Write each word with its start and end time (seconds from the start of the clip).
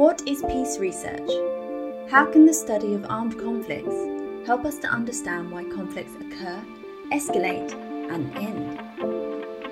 What 0.00 0.22
is 0.26 0.42
peace 0.48 0.78
research? 0.78 1.28
How 2.10 2.24
can 2.24 2.46
the 2.46 2.54
study 2.54 2.94
of 2.94 3.04
armed 3.10 3.38
conflicts 3.38 4.46
help 4.46 4.64
us 4.64 4.78
to 4.78 4.88
understand 4.88 5.50
why 5.50 5.64
conflicts 5.64 6.14
occur, 6.14 6.64
escalate, 7.12 7.74
and 8.10 8.34
end? 8.34 8.80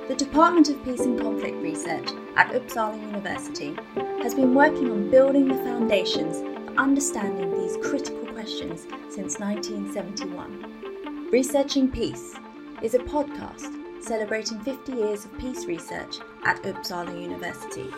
The 0.07 0.15
Department 0.15 0.69
of 0.69 0.85
Peace 0.85 1.01
and 1.01 1.19
Conflict 1.19 1.57
Research 1.63 2.11
at 2.37 2.53
Uppsala 2.53 3.01
University 3.01 3.75
has 4.23 4.35
been 4.35 4.55
working 4.55 4.91
on 4.91 5.11
building 5.11 5.49
the 5.49 5.65
foundations 5.65 6.41
for 6.41 6.77
understanding 6.77 7.51
these 7.59 7.79
critical 7.79 8.27
questions 8.27 8.83
since 9.09 9.39
1971. 9.41 11.31
Researching 11.31 11.91
Peace 11.91 12.35
is 12.83 12.93
a 12.93 12.99
podcast 12.99 13.73
celebrating 14.05 14.61
50 14.61 14.93
years 14.93 15.25
of 15.25 15.39
peace 15.39 15.65
research 15.65 16.19
at 16.45 16.63
Uppsala 16.65 17.19
University. 17.19 17.91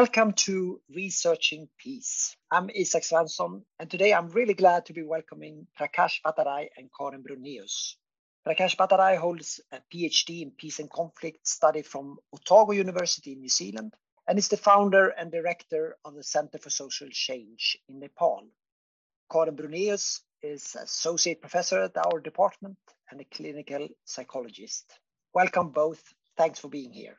Welcome 0.00 0.34
to 0.44 0.80
Researching 0.94 1.68
Peace. 1.76 2.36
I'm 2.52 2.70
Isak 2.70 3.02
Svensson, 3.02 3.62
and 3.80 3.90
today 3.90 4.14
I'm 4.14 4.28
really 4.28 4.54
glad 4.54 4.86
to 4.86 4.92
be 4.92 5.02
welcoming 5.02 5.66
Prakash 5.76 6.20
Bhattarai 6.24 6.68
and 6.76 6.88
Karen 6.96 7.24
Brounéus. 7.24 7.96
Prakash 8.46 8.76
Bhattarai 8.76 9.16
holds 9.18 9.60
a 9.72 9.80
PhD 9.92 10.42
in 10.42 10.52
Peace 10.52 10.78
and 10.78 10.88
Conflict 10.88 11.44
study 11.48 11.82
from 11.82 12.16
Otago 12.32 12.70
University 12.70 13.32
in 13.32 13.40
New 13.40 13.48
Zealand 13.48 13.92
and 14.28 14.38
is 14.38 14.46
the 14.46 14.56
founder 14.56 15.08
and 15.08 15.32
director 15.32 15.96
of 16.04 16.14
the 16.14 16.22
Center 16.22 16.58
for 16.58 16.70
Social 16.70 17.08
Change 17.10 17.76
in 17.88 17.98
Nepal. 17.98 18.46
Karen 19.32 19.56
Brounéus 19.56 20.20
is 20.42 20.76
associate 20.80 21.40
professor 21.40 21.82
at 21.82 21.96
our 21.96 22.20
department 22.20 22.78
and 23.10 23.20
a 23.20 23.24
clinical 23.24 23.88
psychologist. 24.04 24.84
Welcome 25.34 25.70
both. 25.70 26.00
Thanks 26.36 26.60
for 26.60 26.68
being 26.68 26.92
here. 26.92 27.16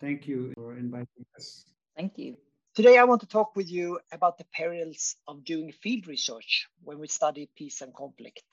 Thank 0.00 0.26
you 0.26 0.54
for 0.56 0.78
inviting 0.78 1.26
us. 1.36 1.66
Thank 1.96 2.16
you. 2.18 2.36
Today, 2.74 2.96
I 2.96 3.04
want 3.04 3.20
to 3.20 3.26
talk 3.26 3.54
with 3.54 3.70
you 3.70 4.00
about 4.12 4.38
the 4.38 4.46
perils 4.54 5.16
of 5.28 5.44
doing 5.44 5.72
field 5.72 6.06
research 6.06 6.66
when 6.82 6.98
we 6.98 7.06
study 7.06 7.50
peace 7.54 7.82
and 7.82 7.94
conflict. 7.94 8.44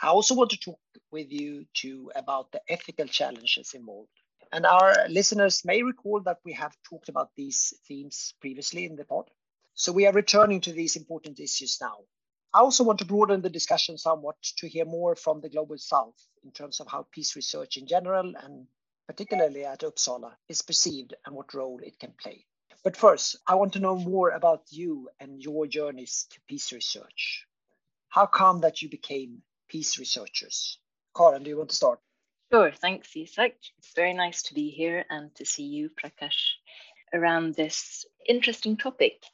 I 0.00 0.06
also 0.08 0.34
want 0.34 0.50
to 0.50 0.58
talk 0.58 0.80
with 1.10 1.30
you 1.30 1.66
too 1.74 2.10
about 2.14 2.50
the 2.50 2.62
ethical 2.68 3.06
challenges 3.06 3.74
involved. 3.74 4.08
And 4.52 4.64
our 4.64 4.94
listeners 5.08 5.66
may 5.66 5.82
recall 5.82 6.20
that 6.20 6.38
we 6.46 6.54
have 6.54 6.74
talked 6.88 7.10
about 7.10 7.30
these 7.36 7.74
themes 7.86 8.32
previously 8.40 8.86
in 8.86 8.96
the 8.96 9.04
pod. 9.04 9.30
So 9.74 9.92
we 9.92 10.06
are 10.06 10.12
returning 10.12 10.62
to 10.62 10.72
these 10.72 10.96
important 10.96 11.40
issues 11.40 11.78
now. 11.80 11.98
I 12.54 12.60
also 12.60 12.84
want 12.84 13.00
to 13.00 13.04
broaden 13.04 13.42
the 13.42 13.50
discussion 13.50 13.98
somewhat 13.98 14.36
to 14.56 14.66
hear 14.66 14.86
more 14.86 15.14
from 15.14 15.42
the 15.42 15.50
Global 15.50 15.76
South 15.76 16.16
in 16.42 16.52
terms 16.52 16.80
of 16.80 16.86
how 16.86 17.06
peace 17.12 17.36
research 17.36 17.76
in 17.76 17.86
general 17.86 18.32
and 18.42 18.66
particularly 19.06 19.66
at 19.66 19.80
Uppsala 19.80 20.32
is 20.48 20.62
perceived 20.62 21.12
and 21.26 21.34
what 21.34 21.52
role 21.52 21.80
it 21.82 21.98
can 21.98 22.12
play. 22.18 22.46
But 22.84 22.96
first, 22.96 23.36
I 23.46 23.56
want 23.56 23.72
to 23.72 23.80
know 23.80 23.96
more 23.96 24.30
about 24.30 24.62
you 24.70 25.08
and 25.18 25.42
your 25.42 25.66
journeys 25.66 26.26
to 26.30 26.40
peace 26.48 26.72
research. 26.72 27.44
How 28.08 28.26
come 28.26 28.60
that 28.60 28.82
you 28.82 28.88
became 28.88 29.42
peace 29.68 29.98
researchers? 29.98 30.78
Karen, 31.16 31.42
do 31.42 31.50
you 31.50 31.58
want 31.58 31.70
to 31.70 31.76
start? 31.76 32.00
Sure, 32.52 32.70
thanks, 32.70 33.14
Isak. 33.16 33.56
It's 33.78 33.92
very 33.94 34.14
nice 34.14 34.42
to 34.44 34.54
be 34.54 34.70
here 34.70 35.04
and 35.10 35.34
to 35.34 35.44
see 35.44 35.64
you, 35.64 35.90
Prakash, 35.90 36.54
around 37.12 37.54
this 37.54 38.06
interesting 38.26 38.76
topic 38.76 39.24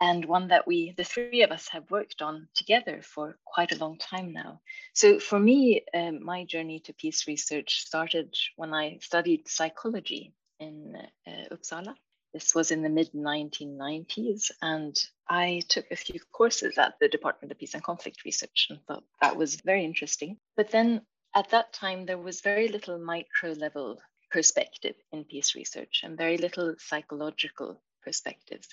and 0.00 0.24
one 0.24 0.48
that 0.48 0.66
we, 0.66 0.94
the 0.96 1.04
three 1.04 1.42
of 1.42 1.50
us, 1.50 1.68
have 1.68 1.90
worked 1.90 2.22
on 2.22 2.48
together 2.54 3.02
for 3.02 3.38
quite 3.44 3.72
a 3.72 3.78
long 3.78 3.98
time 3.98 4.32
now. 4.32 4.60
So, 4.92 5.18
for 5.18 5.38
me, 5.38 5.84
um, 5.92 6.24
my 6.24 6.44
journey 6.44 6.80
to 6.80 6.94
peace 6.94 7.26
research 7.26 7.80
started 7.80 8.34
when 8.56 8.72
I 8.72 8.98
studied 9.00 9.48
psychology 9.48 10.32
in 10.60 10.96
uh, 11.26 11.54
Uppsala 11.54 11.94
this 12.34 12.52
was 12.52 12.72
in 12.72 12.82
the 12.82 12.88
mid 12.88 13.12
1990s, 13.12 14.50
and 14.60 14.94
I 15.28 15.62
took 15.68 15.86
a 15.90 15.96
few 15.96 16.18
courses 16.32 16.76
at 16.76 16.94
the 17.00 17.08
Department 17.08 17.52
of 17.52 17.58
Peace 17.58 17.74
and 17.74 17.82
Conflict 17.82 18.24
Research 18.24 18.66
and 18.68 18.80
thought 18.86 19.04
that 19.22 19.36
was 19.36 19.60
very 19.60 19.84
interesting. 19.84 20.38
But 20.56 20.70
then 20.70 21.02
at 21.34 21.50
that 21.50 21.72
time, 21.72 22.04
there 22.04 22.18
was 22.18 22.40
very 22.40 22.66
little 22.66 22.98
micro 22.98 23.52
level 23.52 24.00
perspective 24.32 24.96
in 25.12 25.24
peace 25.24 25.54
research 25.54 26.00
and 26.02 26.18
very 26.18 26.36
little 26.36 26.74
psychological 26.78 27.80
perspectives. 28.02 28.68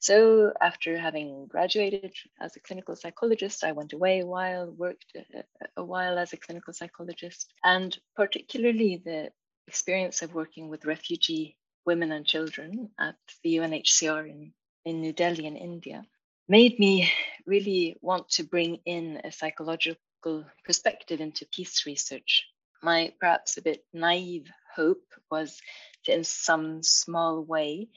So, 0.00 0.52
after 0.60 0.98
having 0.98 1.46
graduated 1.46 2.12
as 2.40 2.56
a 2.56 2.60
clinical 2.60 2.96
psychologist, 2.96 3.62
I 3.62 3.72
went 3.72 3.92
away 3.92 4.20
a 4.20 4.26
while, 4.26 4.72
worked 4.72 5.06
a, 5.14 5.44
a 5.76 5.84
while 5.84 6.18
as 6.18 6.32
a 6.32 6.38
clinical 6.38 6.72
psychologist, 6.72 7.52
and 7.62 7.96
particularly 8.16 9.00
the 9.04 9.30
experience 9.68 10.22
of 10.22 10.34
working 10.34 10.68
with 10.68 10.86
refugee 10.86 11.56
women 11.86 12.12
and 12.12 12.26
children 12.26 12.90
at 12.98 13.16
the 13.42 13.56
UNHCR 13.56 14.28
in, 14.28 14.52
in 14.84 15.00
New 15.00 15.12
Delhi 15.12 15.46
in 15.46 15.56
India 15.56 16.04
made 16.48 16.78
me 16.78 17.10
really 17.46 17.96
want 18.00 18.28
to 18.30 18.42
bring 18.44 18.80
in 18.84 19.20
a 19.24 19.32
psychological 19.32 20.44
perspective 20.64 21.20
into 21.20 21.46
peace 21.46 21.86
research. 21.86 22.46
My 22.82 23.12
perhaps 23.20 23.56
a 23.56 23.62
bit 23.62 23.84
naive 23.92 24.50
hope 24.74 25.04
was 25.30 25.60
to, 26.04 26.14
in 26.14 26.24
some 26.24 26.82
small 26.82 27.42
way, 27.42 27.88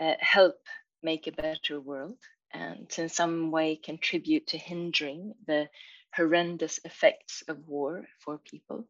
uh, 0.00 0.14
help 0.18 0.56
make 1.02 1.26
a 1.26 1.32
better 1.32 1.80
world 1.80 2.18
and 2.52 2.88
to 2.90 3.02
in 3.02 3.08
some 3.08 3.50
way 3.50 3.76
contribute 3.76 4.46
to 4.48 4.58
hindering 4.58 5.34
the 5.46 5.68
horrendous 6.14 6.78
effects 6.84 7.42
of 7.48 7.66
war 7.66 8.06
for 8.20 8.38
people. 8.38 8.86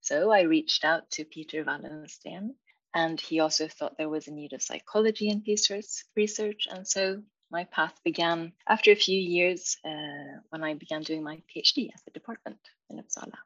So 0.00 0.30
I 0.30 0.42
reached 0.42 0.84
out 0.84 1.10
to 1.12 1.24
Peter 1.24 1.64
Wallensteen, 1.64 2.54
and 2.96 3.20
he 3.20 3.40
also 3.40 3.68
thought 3.68 3.98
there 3.98 4.08
was 4.08 4.26
a 4.26 4.32
need 4.32 4.54
of 4.54 4.62
psychology 4.62 5.28
in 5.28 5.42
peace 5.42 5.70
research. 6.16 6.66
And 6.70 6.88
so 6.88 7.22
my 7.50 7.64
path 7.64 7.92
began 8.02 8.52
after 8.66 8.90
a 8.90 8.96
few 8.96 9.20
years 9.20 9.76
uh, 9.84 10.40
when 10.48 10.64
I 10.64 10.72
began 10.74 11.02
doing 11.02 11.22
my 11.22 11.36
PhD 11.50 11.90
at 11.94 12.00
the 12.06 12.10
department 12.12 12.58
in 12.88 12.96
Uppsala. 12.96 13.36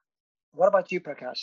What 0.55 0.69
about 0.69 0.93
you, 0.93 1.01
Prakash? 1.01 1.43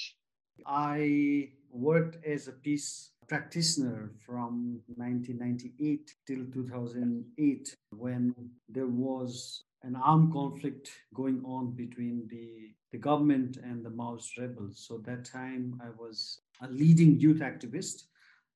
I 0.65 1.49
worked 1.69 2.25
as 2.25 2.47
a 2.47 2.53
peace 2.53 3.11
practitioner 3.27 4.11
from 4.25 4.79
1998 4.95 6.15
till 6.25 6.45
2008 6.53 7.75
when 7.91 8.33
there 8.69 8.87
was 8.87 9.63
an 9.83 9.95
armed 9.95 10.33
conflict 10.33 10.89
going 11.13 11.41
on 11.45 11.71
between 11.71 12.27
the, 12.29 12.73
the 12.91 12.97
government 12.97 13.57
and 13.57 13.85
the 13.85 13.89
Maoist 13.89 14.37
rebels. 14.39 14.85
So 14.87 14.97
that 15.05 15.25
time 15.25 15.79
I 15.83 15.89
was 15.99 16.41
a 16.61 16.67
leading 16.67 17.19
youth 17.19 17.39
activist 17.39 18.03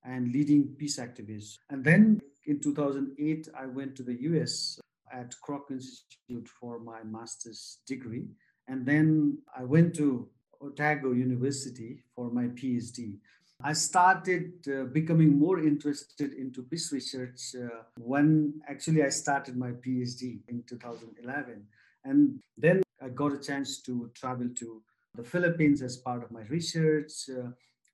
and 0.04 0.32
leading 0.32 0.76
peace 0.78 1.00
activist. 1.00 1.58
And 1.70 1.84
then 1.84 2.20
in 2.46 2.59
2008, 2.59 3.50
I 3.58 3.66
went 3.68 3.96
to 3.98 4.04
the 4.04 4.20
US 4.22 4.80
at 5.14 5.36
Kroc 5.46 5.70
Institute 5.70 6.48
for 6.59 6.80
my 6.80 7.04
master's 7.04 7.80
degree. 7.86 8.26
And 8.68 8.86
then 8.86 9.38
I 9.56 9.64
went 9.64 9.96
to 9.96 10.28
Otago 10.62 11.12
University 11.12 12.03
for 12.16 12.32
my 12.32 12.46
PhD. 12.46 13.18
I 13.64 13.74
started 13.74 14.54
uh, 14.68 14.84
becoming 14.86 15.38
more 15.38 15.60
interested 15.60 16.34
into 16.34 16.64
peace 16.64 16.92
research 16.92 17.56
uh, 17.56 17.84
when 17.98 18.62
actually 18.68 19.04
I 19.04 19.10
started 19.10 19.58
my 19.58 19.72
PhD 19.72 20.40
in 20.48 20.64
2011. 20.68 21.66
And 22.04 22.40
then 22.58 22.82
I 23.02 23.10
got 23.10 23.34
a 23.34 23.40
chance 23.40 23.82
to 23.84 24.10
travel 24.16 24.50
to 24.56 24.82
the 25.16 25.24
Philippines 25.24 25.82
as 25.82 25.98
part 25.98 26.24
of 26.24 26.32
my 26.32 26.42
research. 26.44 27.12
Uh, 27.30 27.50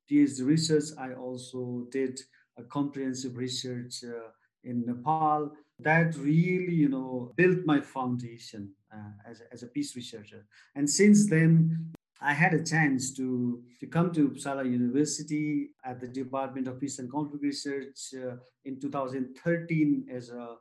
PhD 0.09 0.45
research, 0.45 0.85
I 0.97 1.13
also 1.13 1.87
did 1.91 2.21
a 2.57 2.63
comprehensive 2.63 3.37
research 3.37 4.03
uh, 4.03 4.29
in 4.63 4.85
Nepal. 4.85 5.51
That 5.79 6.15
really, 6.15 6.73
you 6.73 6.89
know, 6.89 7.33
built 7.35 7.65
my 7.65 7.81
foundation 7.81 8.71
uh, 8.93 9.29
as, 9.29 9.41
as 9.51 9.63
a 9.63 9.67
peace 9.67 9.95
researcher. 9.95 10.45
And 10.75 10.89
since 10.89 11.29
then, 11.29 11.93
I 12.21 12.33
had 12.33 12.53
a 12.53 12.63
chance 12.63 13.13
to, 13.13 13.61
to 13.79 13.85
come 13.85 14.11
to 14.13 14.29
Uppsala 14.29 14.69
University 14.69 15.69
at 15.85 15.99
the 15.99 16.07
Department 16.07 16.67
of 16.67 16.79
Peace 16.79 16.99
and 16.99 17.11
Conflict 17.11 17.43
Research 17.43 17.97
uh, 18.15 18.37
in 18.65 18.79
2013 18.79 20.07
as 20.11 20.29
a, 20.29 20.55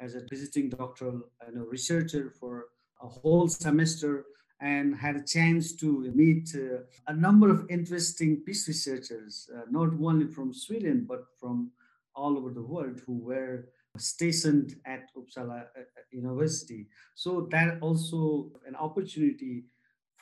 as 0.00 0.14
a 0.14 0.22
visiting 0.30 0.70
doctoral 0.70 1.22
researcher 1.54 2.32
for 2.40 2.66
a 3.02 3.08
whole 3.08 3.48
semester 3.48 4.24
and 4.62 4.94
had 4.94 5.16
a 5.16 5.24
chance 5.24 5.74
to 5.74 6.12
meet 6.14 6.54
uh, 6.54 6.78
a 7.08 7.14
number 7.14 7.50
of 7.50 7.66
interesting 7.68 8.42
peace 8.46 8.68
researchers, 8.68 9.50
uh, 9.54 9.62
not 9.70 9.90
only 10.00 10.26
from 10.26 10.54
Sweden, 10.54 11.04
but 11.06 11.24
from 11.38 11.72
all 12.14 12.38
over 12.38 12.50
the 12.50 12.62
world 12.62 13.00
who 13.04 13.18
were 13.18 13.66
stationed 13.98 14.76
at 14.86 15.10
Uppsala 15.16 15.62
uh, 15.62 15.80
uh, 15.80 16.02
University. 16.12 16.88
So 17.14 17.48
that 17.50 17.78
also 17.80 18.52
an 18.66 18.76
opportunity 18.76 19.64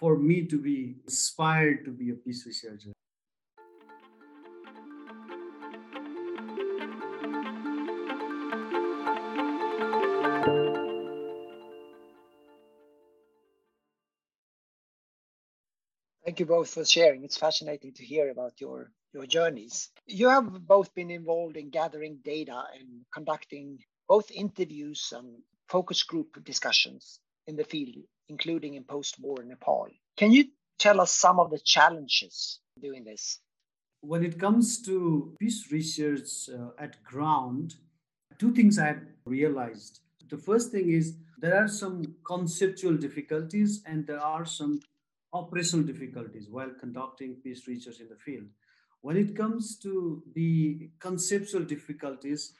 for 0.00 0.16
me 0.16 0.46
to 0.46 0.58
be 0.58 0.96
inspired 1.04 1.84
to 1.84 1.90
be 1.90 2.10
a 2.10 2.14
peace 2.14 2.46
researcher. 2.46 2.90
Thank 16.24 16.40
you 16.40 16.46
both 16.46 16.70
for 16.70 16.84
sharing. 16.84 17.24
It's 17.24 17.36
fascinating 17.36 17.92
to 17.94 18.04
hear 18.04 18.30
about 18.30 18.60
your, 18.60 18.92
your 19.12 19.26
journeys. 19.26 19.90
You 20.06 20.28
have 20.28 20.66
both 20.66 20.94
been 20.94 21.10
involved 21.10 21.56
in 21.56 21.70
gathering 21.70 22.20
data 22.24 22.62
and 22.78 23.04
conducting 23.12 23.78
both 24.08 24.30
interviews 24.30 25.12
and 25.14 25.42
focus 25.68 26.02
group 26.04 26.42
discussions 26.44 27.20
in 27.46 27.56
the 27.56 27.64
field, 27.64 27.96
including 28.30 28.74
in 28.74 28.84
post 28.84 29.20
war 29.20 29.42
Nepal. 29.44 29.88
Can 30.16 30.32
you 30.32 30.44
tell 30.78 31.00
us 31.00 31.12
some 31.12 31.38
of 31.38 31.50
the 31.50 31.58
challenges 31.58 32.60
doing 32.80 33.04
this? 33.04 33.40
When 34.00 34.24
it 34.24 34.38
comes 34.38 34.80
to 34.82 35.34
peace 35.38 35.70
research 35.70 36.48
uh, 36.48 36.70
at 36.78 37.02
ground, 37.04 37.74
two 38.38 38.52
things 38.54 38.78
I've 38.78 39.04
realized. 39.26 40.00
The 40.30 40.38
first 40.38 40.70
thing 40.70 40.90
is 40.90 41.16
there 41.38 41.56
are 41.62 41.68
some 41.68 42.14
conceptual 42.24 42.96
difficulties 42.96 43.82
and 43.84 44.06
there 44.06 44.20
are 44.20 44.46
some 44.46 44.80
operational 45.32 45.84
difficulties 45.84 46.48
while 46.48 46.70
conducting 46.78 47.36
peace 47.44 47.66
research 47.68 48.00
in 48.00 48.08
the 48.08 48.16
field. 48.16 48.46
When 49.02 49.16
it 49.16 49.36
comes 49.36 49.78
to 49.78 50.22
the 50.34 50.90
conceptual 50.98 51.64
difficulties, 51.64 52.52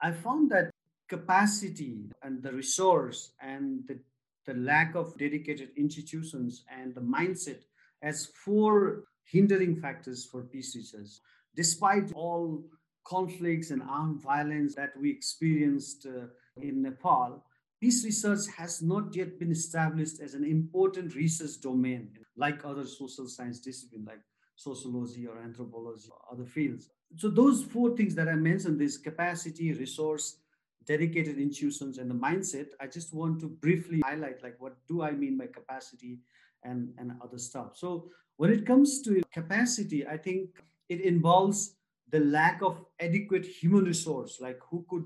I 0.00 0.12
found 0.12 0.50
that 0.50 0.70
capacity 1.08 2.10
and 2.22 2.42
the 2.42 2.52
resource 2.52 3.32
and 3.40 3.84
the, 3.88 3.98
the 4.46 4.54
lack 4.54 4.94
of 4.94 5.16
dedicated 5.18 5.70
institutions 5.76 6.64
and 6.70 6.94
the 6.94 7.00
mindset 7.00 7.60
as 8.02 8.26
four 8.44 9.04
hindering 9.24 9.76
factors 9.76 10.24
for 10.24 10.42
peace 10.42 10.76
research. 10.76 11.08
Despite 11.56 12.12
all 12.14 12.64
conflicts 13.04 13.70
and 13.70 13.82
armed 13.82 14.20
violence 14.20 14.74
that 14.74 14.90
we 15.00 15.10
experienced 15.10 16.06
uh, 16.06 16.26
in 16.60 16.82
Nepal, 16.82 17.44
peace 17.80 18.04
research 18.04 18.46
has 18.56 18.82
not 18.82 19.14
yet 19.14 19.38
been 19.38 19.50
established 19.50 20.20
as 20.20 20.34
an 20.34 20.44
important 20.44 21.14
research 21.14 21.60
domain 21.60 22.10
like 22.36 22.64
other 22.64 22.86
social 22.86 23.28
science 23.28 23.60
disciplines 23.60 24.06
like 24.06 24.20
sociology 24.56 25.26
or 25.26 25.38
anthropology 25.38 26.08
or 26.10 26.32
other 26.32 26.46
fields. 26.46 26.88
So 27.16 27.28
those 27.28 27.62
four 27.64 27.96
things 27.96 28.14
that 28.14 28.28
I 28.28 28.34
mentioned, 28.34 28.80
this 28.80 28.98
capacity, 28.98 29.72
resource, 29.72 30.36
dedicated 30.86 31.38
institutions, 31.38 31.98
and 31.98 32.10
the 32.10 32.14
mindset, 32.14 32.68
I 32.80 32.86
just 32.86 33.14
want 33.14 33.40
to 33.40 33.48
briefly 33.48 34.02
highlight 34.04 34.42
like 34.42 34.56
what 34.58 34.76
do 34.88 35.02
I 35.02 35.12
mean 35.12 35.38
by 35.38 35.46
capacity 35.46 36.18
and, 36.62 36.92
and 36.98 37.12
other 37.22 37.38
stuff. 37.38 37.76
So 37.76 38.10
when 38.36 38.50
it 38.50 38.66
comes 38.66 39.02
to 39.02 39.22
capacity, 39.32 40.06
I 40.06 40.16
think 40.16 40.50
it 40.88 41.00
involves 41.00 41.76
the 42.10 42.20
lack 42.20 42.62
of 42.62 42.84
adequate 43.00 43.44
human 43.44 43.84
resource, 43.84 44.38
like 44.40 44.58
who 44.70 44.84
could 44.88 45.04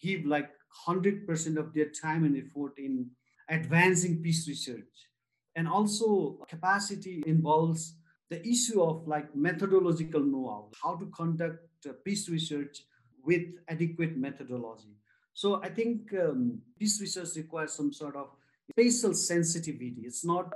give 0.00 0.24
like 0.24 0.50
100% 0.86 1.56
of 1.56 1.74
their 1.74 1.90
time 1.90 2.24
and 2.24 2.36
effort 2.36 2.78
in 2.78 3.10
advancing 3.48 4.22
peace 4.22 4.46
research. 4.48 5.08
And 5.56 5.68
also 5.68 6.38
capacity 6.48 7.22
involves 7.26 7.94
the 8.30 8.46
issue 8.46 8.80
of 8.82 9.06
like 9.08 9.34
methodological 9.34 10.20
know-how, 10.20 10.70
how 10.82 10.96
to 10.96 11.06
conduct 11.06 11.66
uh, 11.88 11.92
peace 12.04 12.28
research 12.28 12.82
with 13.24 13.42
adequate 13.68 14.16
methodology. 14.16 14.96
So 15.34 15.62
I 15.62 15.68
think 15.68 16.12
um, 16.14 16.60
peace 16.78 17.00
research 17.00 17.36
requires 17.36 17.72
some 17.72 17.92
sort 17.92 18.16
of 18.16 18.28
spatial 18.70 19.14
sensitivity. 19.14 20.02
It's 20.04 20.24
not 20.24 20.52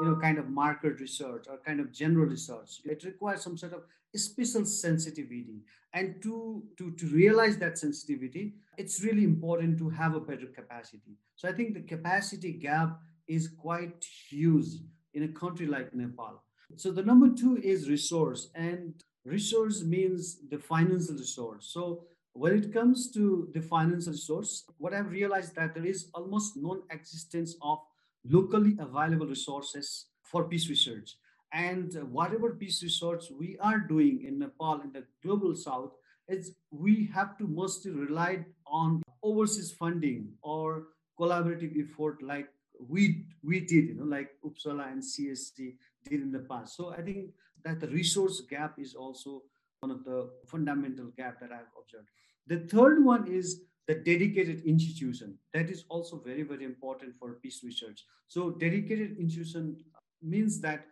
you 0.00 0.08
know 0.08 0.16
kind 0.16 0.38
of 0.38 0.48
market 0.48 1.00
research 1.00 1.46
or 1.48 1.58
kind 1.64 1.80
of 1.80 1.92
general 1.92 2.26
research. 2.26 2.80
It 2.84 3.04
requires 3.04 3.42
some 3.42 3.56
sort 3.56 3.72
of 3.72 3.82
spatial 4.14 4.64
sensitivity. 4.64 5.62
And 5.94 6.22
to, 6.22 6.62
to, 6.78 6.92
to 6.92 7.06
realize 7.06 7.58
that 7.58 7.78
sensitivity, 7.78 8.54
it's 8.78 9.02
really 9.04 9.24
important 9.24 9.78
to 9.78 9.90
have 9.90 10.14
a 10.14 10.20
better 10.20 10.46
capacity. 10.46 11.18
So 11.36 11.48
I 11.48 11.52
think 11.52 11.74
the 11.74 11.82
capacity 11.82 12.52
gap 12.52 12.98
is 13.28 13.48
quite 13.48 14.04
huge 14.28 14.66
in 15.14 15.24
a 15.24 15.28
country 15.28 15.66
like 15.66 15.94
Nepal. 15.94 16.42
So 16.76 16.90
the 16.90 17.02
number 17.02 17.28
two 17.28 17.58
is 17.58 17.90
resource, 17.90 18.48
and 18.54 18.94
resource 19.26 19.82
means 19.82 20.38
the 20.48 20.58
financial 20.58 21.16
resource. 21.16 21.66
So 21.70 22.04
when 22.34 22.56
it 22.56 22.72
comes 22.72 23.10
to 23.12 23.48
the 23.52 23.60
financial 23.60 24.14
source, 24.14 24.64
what 24.78 24.94
I've 24.94 25.10
realized 25.10 25.54
that 25.56 25.74
there 25.74 25.84
is 25.84 26.08
almost 26.14 26.56
non-existence 26.56 27.56
of 27.60 27.78
locally 28.24 28.76
available 28.78 29.26
resources 29.26 30.06
for 30.22 30.44
peace 30.44 30.68
research. 30.68 31.16
And 31.52 31.92
whatever 32.10 32.54
peace 32.54 32.82
research 32.82 33.24
we 33.38 33.58
are 33.60 33.78
doing 33.78 34.24
in 34.26 34.38
Nepal, 34.38 34.80
in 34.80 34.92
the 34.92 35.04
global 35.22 35.54
south, 35.54 35.92
is 36.28 36.54
we 36.70 37.10
have 37.14 37.36
to 37.38 37.46
mostly 37.46 37.90
rely 37.90 38.46
on 38.66 39.02
overseas 39.22 39.70
funding 39.72 40.32
or 40.42 40.84
collaborative 41.20 41.76
effort 41.78 42.22
like 42.22 42.48
we 42.88 43.26
we 43.44 43.60
did, 43.60 43.88
you 43.88 43.94
know, 43.94 44.04
like 44.04 44.30
Uppsala 44.44 44.90
and 44.90 45.02
CST 45.02 45.76
did 46.08 46.22
in 46.22 46.32
the 46.32 46.40
past. 46.40 46.76
So 46.76 46.90
I 46.90 47.02
think 47.02 47.30
that 47.64 47.80
the 47.80 47.88
resource 47.88 48.40
gap 48.48 48.78
is 48.78 48.94
also 48.94 49.42
one 49.82 49.90
of 49.90 50.04
the 50.04 50.30
fundamental 50.46 51.06
gap 51.16 51.40
that 51.40 51.50
I've 51.50 51.72
observed. 51.78 52.08
The 52.46 52.60
third 52.68 53.04
one 53.04 53.26
is 53.26 53.62
the 53.88 53.94
dedicated 53.94 54.62
institution. 54.64 55.36
That 55.52 55.68
is 55.68 55.84
also 55.88 56.22
very, 56.24 56.44
very 56.44 56.64
important 56.64 57.16
for 57.18 57.34
peace 57.42 57.62
research. 57.64 58.04
So 58.28 58.50
dedicated 58.50 59.18
institution 59.18 59.76
means 60.22 60.60
that 60.60 60.86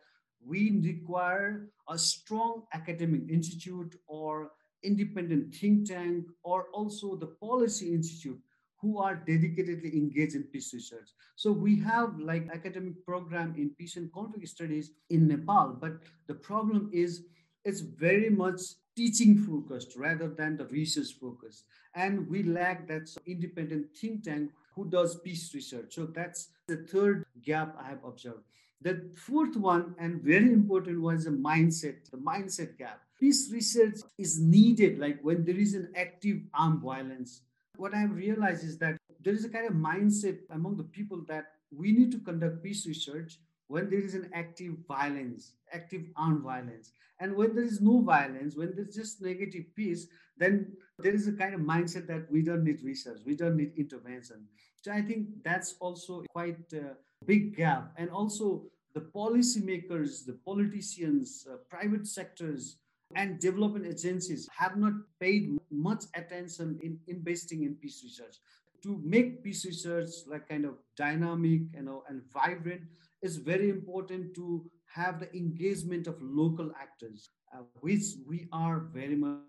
we 0.45 0.81
require 0.83 1.69
a 1.89 1.97
strong 1.97 2.65
academic 2.75 3.23
institute 3.31 3.95
or 4.09 4.51
independent 4.83 5.55
think 5.55 5.89
tank 5.89 6.25
or 6.43 6.67
also 6.73 7.15
the 7.15 7.27
policy 7.27 7.95
institute 7.95 8.41
who 8.81 8.99
are 8.99 9.23
dedicatedly 9.29 9.93
engaged 9.93 10.35
in 10.35 10.43
peace 10.45 10.73
research. 10.73 11.11
So 11.37 11.53
we 11.53 11.79
have 11.81 12.19
like 12.19 12.49
academic 12.53 13.05
program 13.05 13.55
in 13.57 13.71
peace 13.79 13.97
and 13.97 14.11
conflict 14.13 14.49
studies 14.49 14.91
in 15.11 15.29
Nepal, 15.29 15.77
but 15.79 15.99
the 16.27 16.35
problem 16.35 16.91
is 16.93 17.25
it's 17.65 17.81
very 17.81 18.31
much 18.31 18.61
teaching 18.97 19.37
focused 19.39 19.97
rather 19.97 20.29
than 20.29 20.57
the 20.57 20.67
research 20.67 21.15
focused. 21.21 21.65
And 21.95 22.29
we 22.29 22.43
lack 22.43 22.87
that 22.89 23.09
independent 23.27 23.97
think 23.97 24.25
tank 24.25 24.51
who 24.75 24.89
does 24.89 25.17
peace 25.21 25.55
research. 25.55 25.95
So 25.95 26.07
that's 26.07 26.49
the 26.69 26.77
third 26.77 27.25
gap 27.43 27.77
I 27.79 27.89
have 27.89 28.05
observed. 28.05 28.45
The 28.83 29.11
fourth 29.15 29.57
one, 29.57 29.95
and 29.99 30.23
very 30.23 30.53
important, 30.53 31.01
was 31.03 31.25
the 31.25 31.31
mindset, 31.31 32.11
the 32.11 32.17
mindset 32.17 32.79
gap. 32.79 33.01
Peace 33.19 33.51
research 33.53 33.99
is 34.17 34.41
needed, 34.41 34.99
like 34.99 35.19
when 35.23 35.45
there 35.45 35.59
is 35.59 35.75
an 35.75 35.93
active 35.95 36.39
armed 36.55 36.81
violence. 36.81 37.43
What 37.77 37.95
I've 37.95 38.15
realized 38.15 38.65
is 38.65 38.79
that 38.79 38.97
there 39.23 39.35
is 39.35 39.45
a 39.45 39.51
kind 39.51 39.67
of 39.67 39.75
mindset 39.75 40.39
among 40.49 40.79
the 40.79 40.85
people 40.85 41.23
that 41.29 41.47
we 41.71 41.93
need 41.93 42.11
to 42.13 42.19
conduct 42.19 42.63
peace 42.63 42.87
research 42.87 43.39
when 43.71 43.89
there 43.89 44.01
is 44.01 44.15
an 44.15 44.29
active 44.35 44.75
violence, 44.89 45.53
active 45.73 46.03
armed 46.17 46.43
violence. 46.43 46.91
And 47.21 47.37
when 47.37 47.55
there 47.55 47.65
is 47.65 47.81
no 47.81 48.01
violence, 48.01 48.57
when 48.57 48.73
there's 48.75 48.97
just 48.97 49.23
negative 49.23 49.65
peace, 49.77 50.09
then 50.37 50.73
there 50.99 51.15
is 51.15 51.29
a 51.29 51.33
kind 51.33 51.55
of 51.55 51.61
mindset 51.61 52.09
that 52.09 52.27
we 52.33 52.43
don't 52.43 52.65
need 52.65 52.83
research, 52.83 53.21
we 53.25 53.37
don't 53.37 53.57
need 53.57 53.73
intervention. 53.77 54.49
So 54.83 54.91
I 54.91 55.03
think 55.03 55.29
that's 55.45 55.77
also 55.79 56.25
quite 56.33 56.73
a 56.73 56.97
big 57.27 57.57
gap. 57.57 57.93
And 57.97 58.11
also 58.11 58.65
the 58.93 59.03
policymakers, 59.03 60.27
the 60.27 60.39
politicians, 60.45 61.47
uh, 61.49 61.59
private 61.69 62.09
sectors, 62.09 62.77
and 63.15 63.39
development 63.39 63.87
agencies 63.87 64.49
have 64.57 64.77
not 64.77 64.95
paid 65.21 65.57
much 65.71 66.05
attention 66.15 66.79
in 66.83 66.99
investing 67.07 67.63
in 67.63 67.77
peace 67.77 68.01
research. 68.03 68.37
To 68.83 69.01
make 69.05 69.45
peace 69.45 69.65
research 69.65 70.11
like 70.27 70.49
kind 70.49 70.65
of 70.65 70.75
dynamic 70.97 71.61
you 71.75 71.83
know, 71.83 72.03
and 72.09 72.23
vibrant, 72.33 72.83
it's 73.23 73.37
very 73.37 73.69
important 73.69 74.35
to 74.35 74.71
have 74.95 75.21
the 75.21 75.35
engagement 75.37 76.07
of 76.07 76.17
local 76.21 76.73
actors, 76.81 77.31
uh, 77.55 77.63
which 77.81 78.03
we 78.27 78.49
are 78.53 78.81
very 78.93 79.17
much 79.17 79.41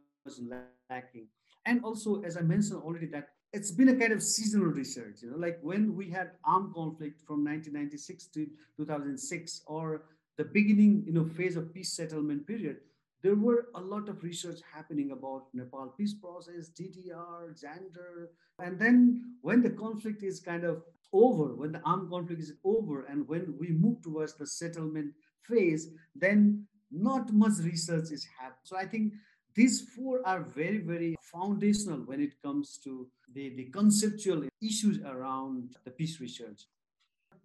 lacking. 0.89 1.27
And 1.65 1.83
also, 1.83 2.21
as 2.23 2.37
I 2.37 2.41
mentioned 2.41 2.81
already, 2.81 3.07
that 3.07 3.29
it's 3.53 3.71
been 3.71 3.89
a 3.89 3.95
kind 3.95 4.13
of 4.13 4.23
seasonal 4.23 4.67
research, 4.67 5.21
you 5.21 5.31
know, 5.31 5.37
like 5.37 5.59
when 5.61 5.95
we 5.95 6.09
had 6.09 6.31
armed 6.45 6.73
conflict 6.73 7.21
from 7.27 7.43
1996 7.43 8.27
to 8.27 8.47
2006, 8.77 9.61
or 9.67 10.03
the 10.37 10.45
beginning, 10.45 11.03
you 11.05 11.13
know, 11.13 11.25
phase 11.25 11.55
of 11.55 11.73
peace 11.73 11.93
settlement 11.93 12.47
period, 12.47 12.77
there 13.23 13.35
were 13.35 13.67
a 13.75 13.81
lot 13.81 14.09
of 14.09 14.23
research 14.23 14.59
happening 14.73 15.11
about 15.11 15.45
Nepal 15.53 15.93
peace 15.97 16.13
process, 16.13 16.69
DDR, 16.69 17.59
gender. 17.59 18.31
And 18.59 18.79
then 18.79 19.35
when 19.41 19.61
the 19.61 19.69
conflict 19.69 20.23
is 20.23 20.39
kind 20.39 20.63
of 20.63 20.83
over, 21.13 21.55
when 21.55 21.71
the 21.71 21.81
armed 21.85 22.09
conflict 22.09 22.41
is 22.41 22.53
over, 22.63 23.03
and 23.03 23.27
when 23.27 23.55
we 23.59 23.69
move 23.69 24.01
towards 24.01 24.33
the 24.35 24.47
settlement 24.47 25.13
phase, 25.43 25.89
then 26.15 26.65
not 26.91 27.31
much 27.31 27.53
research 27.63 28.11
is 28.11 28.27
happening. 28.39 28.59
So 28.63 28.77
I 28.77 28.85
think 28.85 29.13
these 29.55 29.81
four 29.81 30.25
are 30.25 30.43
very, 30.43 30.77
very 30.77 31.15
foundational 31.21 31.99
when 31.99 32.21
it 32.21 32.41
comes 32.41 32.79
to 32.83 33.07
the, 33.33 33.49
the 33.55 33.65
conceptual 33.65 34.43
issues 34.61 34.99
around 35.01 35.75
the 35.83 35.91
peace 35.91 36.19
research. 36.21 36.63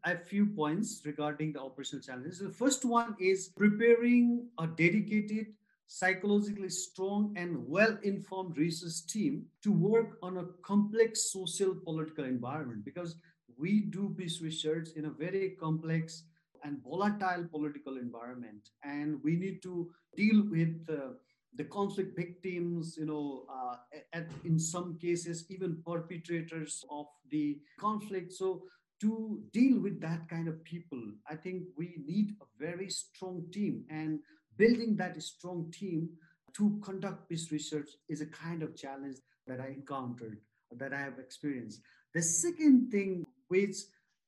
A 0.04 0.16
few 0.16 0.46
points 0.46 1.02
regarding 1.04 1.52
the 1.52 1.60
operational 1.60 2.02
challenges. 2.02 2.38
The 2.38 2.50
first 2.50 2.84
one 2.84 3.16
is 3.18 3.50
preparing 3.56 4.46
a 4.58 4.66
dedicated, 4.68 5.46
psychologically 5.86 6.68
strong, 6.68 7.34
and 7.36 7.66
well 7.66 7.96
informed 8.02 8.56
research 8.56 9.06
team 9.06 9.46
to 9.62 9.72
work 9.72 10.18
on 10.22 10.38
a 10.38 10.46
complex 10.62 11.32
social 11.32 11.74
political 11.74 12.24
environment. 12.24 12.84
Because 12.84 13.16
we 13.56 13.80
do 13.80 14.14
peace 14.18 14.40
research 14.42 14.88
in 14.96 15.06
a 15.06 15.10
very 15.10 15.56
complex 15.60 16.24
and 16.64 16.82
volatile 16.82 17.46
political 17.50 17.96
environment, 17.96 18.70
and 18.82 19.22
we 19.22 19.36
need 19.36 19.62
to 19.62 19.90
deal 20.16 20.42
with 20.50 20.74
uh, 20.90 21.12
the 21.54 21.64
conflict 21.64 22.16
victims, 22.16 22.96
you 22.98 23.06
know, 23.06 23.44
uh, 23.50 23.76
at, 24.12 24.26
in 24.44 24.58
some 24.58 24.98
cases, 24.98 25.46
even 25.48 25.82
perpetrators 25.86 26.84
of 26.90 27.06
the 27.30 27.58
conflict. 27.78 28.32
So, 28.32 28.64
to 29.00 29.42
deal 29.52 29.78
with 29.80 30.00
that 30.00 30.26
kind 30.28 30.48
of 30.48 30.64
people, 30.64 31.02
I 31.28 31.36
think 31.36 31.64
we 31.76 31.96
need 32.06 32.34
a 32.40 32.46
very 32.58 32.88
strong 32.90 33.44
team, 33.52 33.84
and 33.90 34.20
building 34.56 34.96
that 34.96 35.20
strong 35.22 35.70
team 35.72 36.08
to 36.56 36.80
conduct 36.82 37.28
peace 37.28 37.52
research 37.52 37.90
is 38.08 38.20
a 38.20 38.26
kind 38.26 38.62
of 38.62 38.76
challenge 38.76 39.18
that 39.46 39.60
I 39.60 39.68
encountered, 39.68 40.38
that 40.72 40.92
I 40.92 41.00
have 41.00 41.18
experienced. 41.18 41.80
The 42.14 42.22
second 42.22 42.90
thing 42.90 43.26
which 43.48 43.76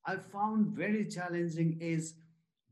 I 0.05 0.17
found 0.17 0.75
very 0.75 1.05
challenging 1.05 1.77
is 1.81 2.13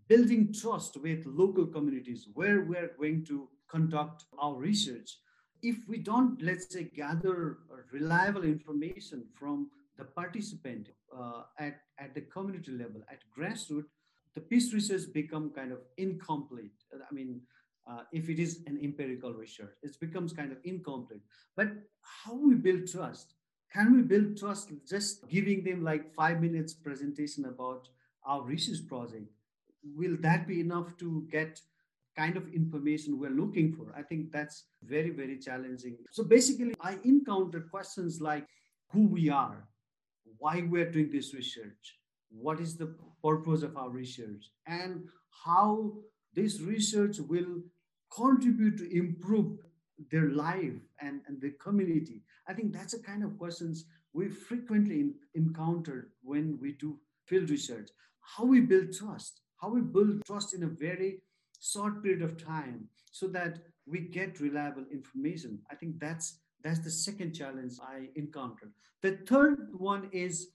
building 0.08 0.54
trust 0.54 0.98
with 0.98 1.26
local 1.26 1.66
communities 1.66 2.28
where 2.34 2.62
we're 2.62 2.92
going 2.98 3.26
to 3.26 3.50
conduct 3.70 4.26
our 4.40 4.56
research. 4.56 5.18
If 5.62 5.78
we 5.88 5.98
don't, 5.98 6.42
let's 6.42 6.72
say, 6.72 6.84
gather 6.96 7.58
reliable 7.92 8.44
information 8.44 9.26
from 9.34 9.70
the 9.98 10.06
participant 10.06 10.90
uh, 11.16 11.44
at, 11.60 11.82
at 12.00 12.14
the 12.14 12.22
community 12.22 12.72
level, 12.72 13.02
at 13.12 13.20
grassroots, 13.38 13.86
the 14.38 14.42
peace 14.42 14.72
research 14.72 15.12
become 15.12 15.50
kind 15.50 15.72
of 15.72 15.80
incomplete. 15.98 16.84
I 16.94 17.12
mean, 17.12 17.42
uh, 17.90 18.02
if 18.12 18.30
it 18.30 18.38
is 18.38 18.62
an 18.68 18.80
empirical 18.84 19.34
research, 19.34 19.74
it 19.82 20.00
becomes 20.00 20.32
kind 20.32 20.52
of 20.52 20.60
incomplete. 20.64 21.24
But 21.56 21.70
how 22.02 22.36
we 22.36 22.54
build 22.54 22.88
trust? 22.88 23.34
Can 23.74 23.96
we 23.96 24.04
build 24.04 24.38
trust 24.38 24.70
just 24.88 25.28
giving 25.28 25.64
them 25.64 25.84
like 25.84 26.14
five 26.14 26.40
minutes 26.40 26.72
presentation 26.76 27.46
about 27.46 27.90
our 28.28 28.44
research 28.44 28.86
project? 28.88 29.26
Will 29.96 30.18
that 30.20 30.48
be 30.48 30.60
enough 30.60 30.96
to 31.00 31.28
get 31.32 31.60
kind 32.16 32.38
of 32.38 32.48
information 32.54 33.18
we're 33.18 33.32
looking 33.32 33.74
for? 33.74 33.92
I 33.98 34.04
think 34.04 34.32
that's 34.32 34.66
very, 34.84 35.10
very 35.10 35.40
challenging. 35.40 35.98
So 36.12 36.24
basically, 36.24 36.76
I 36.80 37.00
encountered 37.04 37.72
questions 37.72 38.22
like 38.22 38.46
who 38.92 39.08
we 39.08 39.32
are, 39.32 39.68
why 40.38 40.64
we're 40.70 40.92
doing 40.92 41.10
this 41.12 41.34
research, 41.34 41.98
what 42.30 42.60
is 42.60 42.76
the 42.76 42.96
purpose 43.24 43.64
of 43.64 43.78
our 43.78 43.90
research, 43.90 44.52
and 44.68 45.08
how 45.46 45.94
this 46.34 46.62
research 46.62 47.18
will 47.20 47.62
contribute 48.14 48.78
to 48.78 48.96
improve 48.96 49.58
their 50.12 50.30
life 50.30 50.74
and, 51.02 51.22
and 51.28 51.42
the 51.42 51.52
community? 51.52 52.22
I 52.48 52.54
think 52.54 52.74
that's 52.74 52.94
the 52.94 53.04
kind 53.04 53.24
of 53.24 53.38
questions 53.38 53.86
we 54.14 54.30
frequently 54.30 55.12
encounter 55.36 56.10
when 56.24 56.58
we 56.62 56.74
do 56.74 57.00
field 57.26 57.50
research. 57.50 57.90
How 58.22 58.46
we 58.46 58.62
build 58.62 58.94
trust, 58.94 59.42
how 59.62 59.70
we 59.70 59.82
build 59.82 60.26
trust 60.26 60.54
in 60.54 60.64
a 60.64 60.68
very 60.68 61.22
short 61.62 62.04
period 62.04 62.22
of 62.22 62.44
time 62.44 62.88
so 63.12 63.28
that 63.28 63.60
we 63.86 64.00
get 64.00 64.40
reliable 64.40 64.86
information. 64.92 65.60
I 65.72 65.76
think 65.76 66.00
that's 66.00 66.40
that's 66.64 66.80
the 66.80 66.92
second 66.92 67.34
challenge 67.34 67.74
I 67.82 68.10
encountered. 68.16 68.74
The 69.02 69.18
third 69.28 69.70
one 69.78 70.10
is 70.12 70.50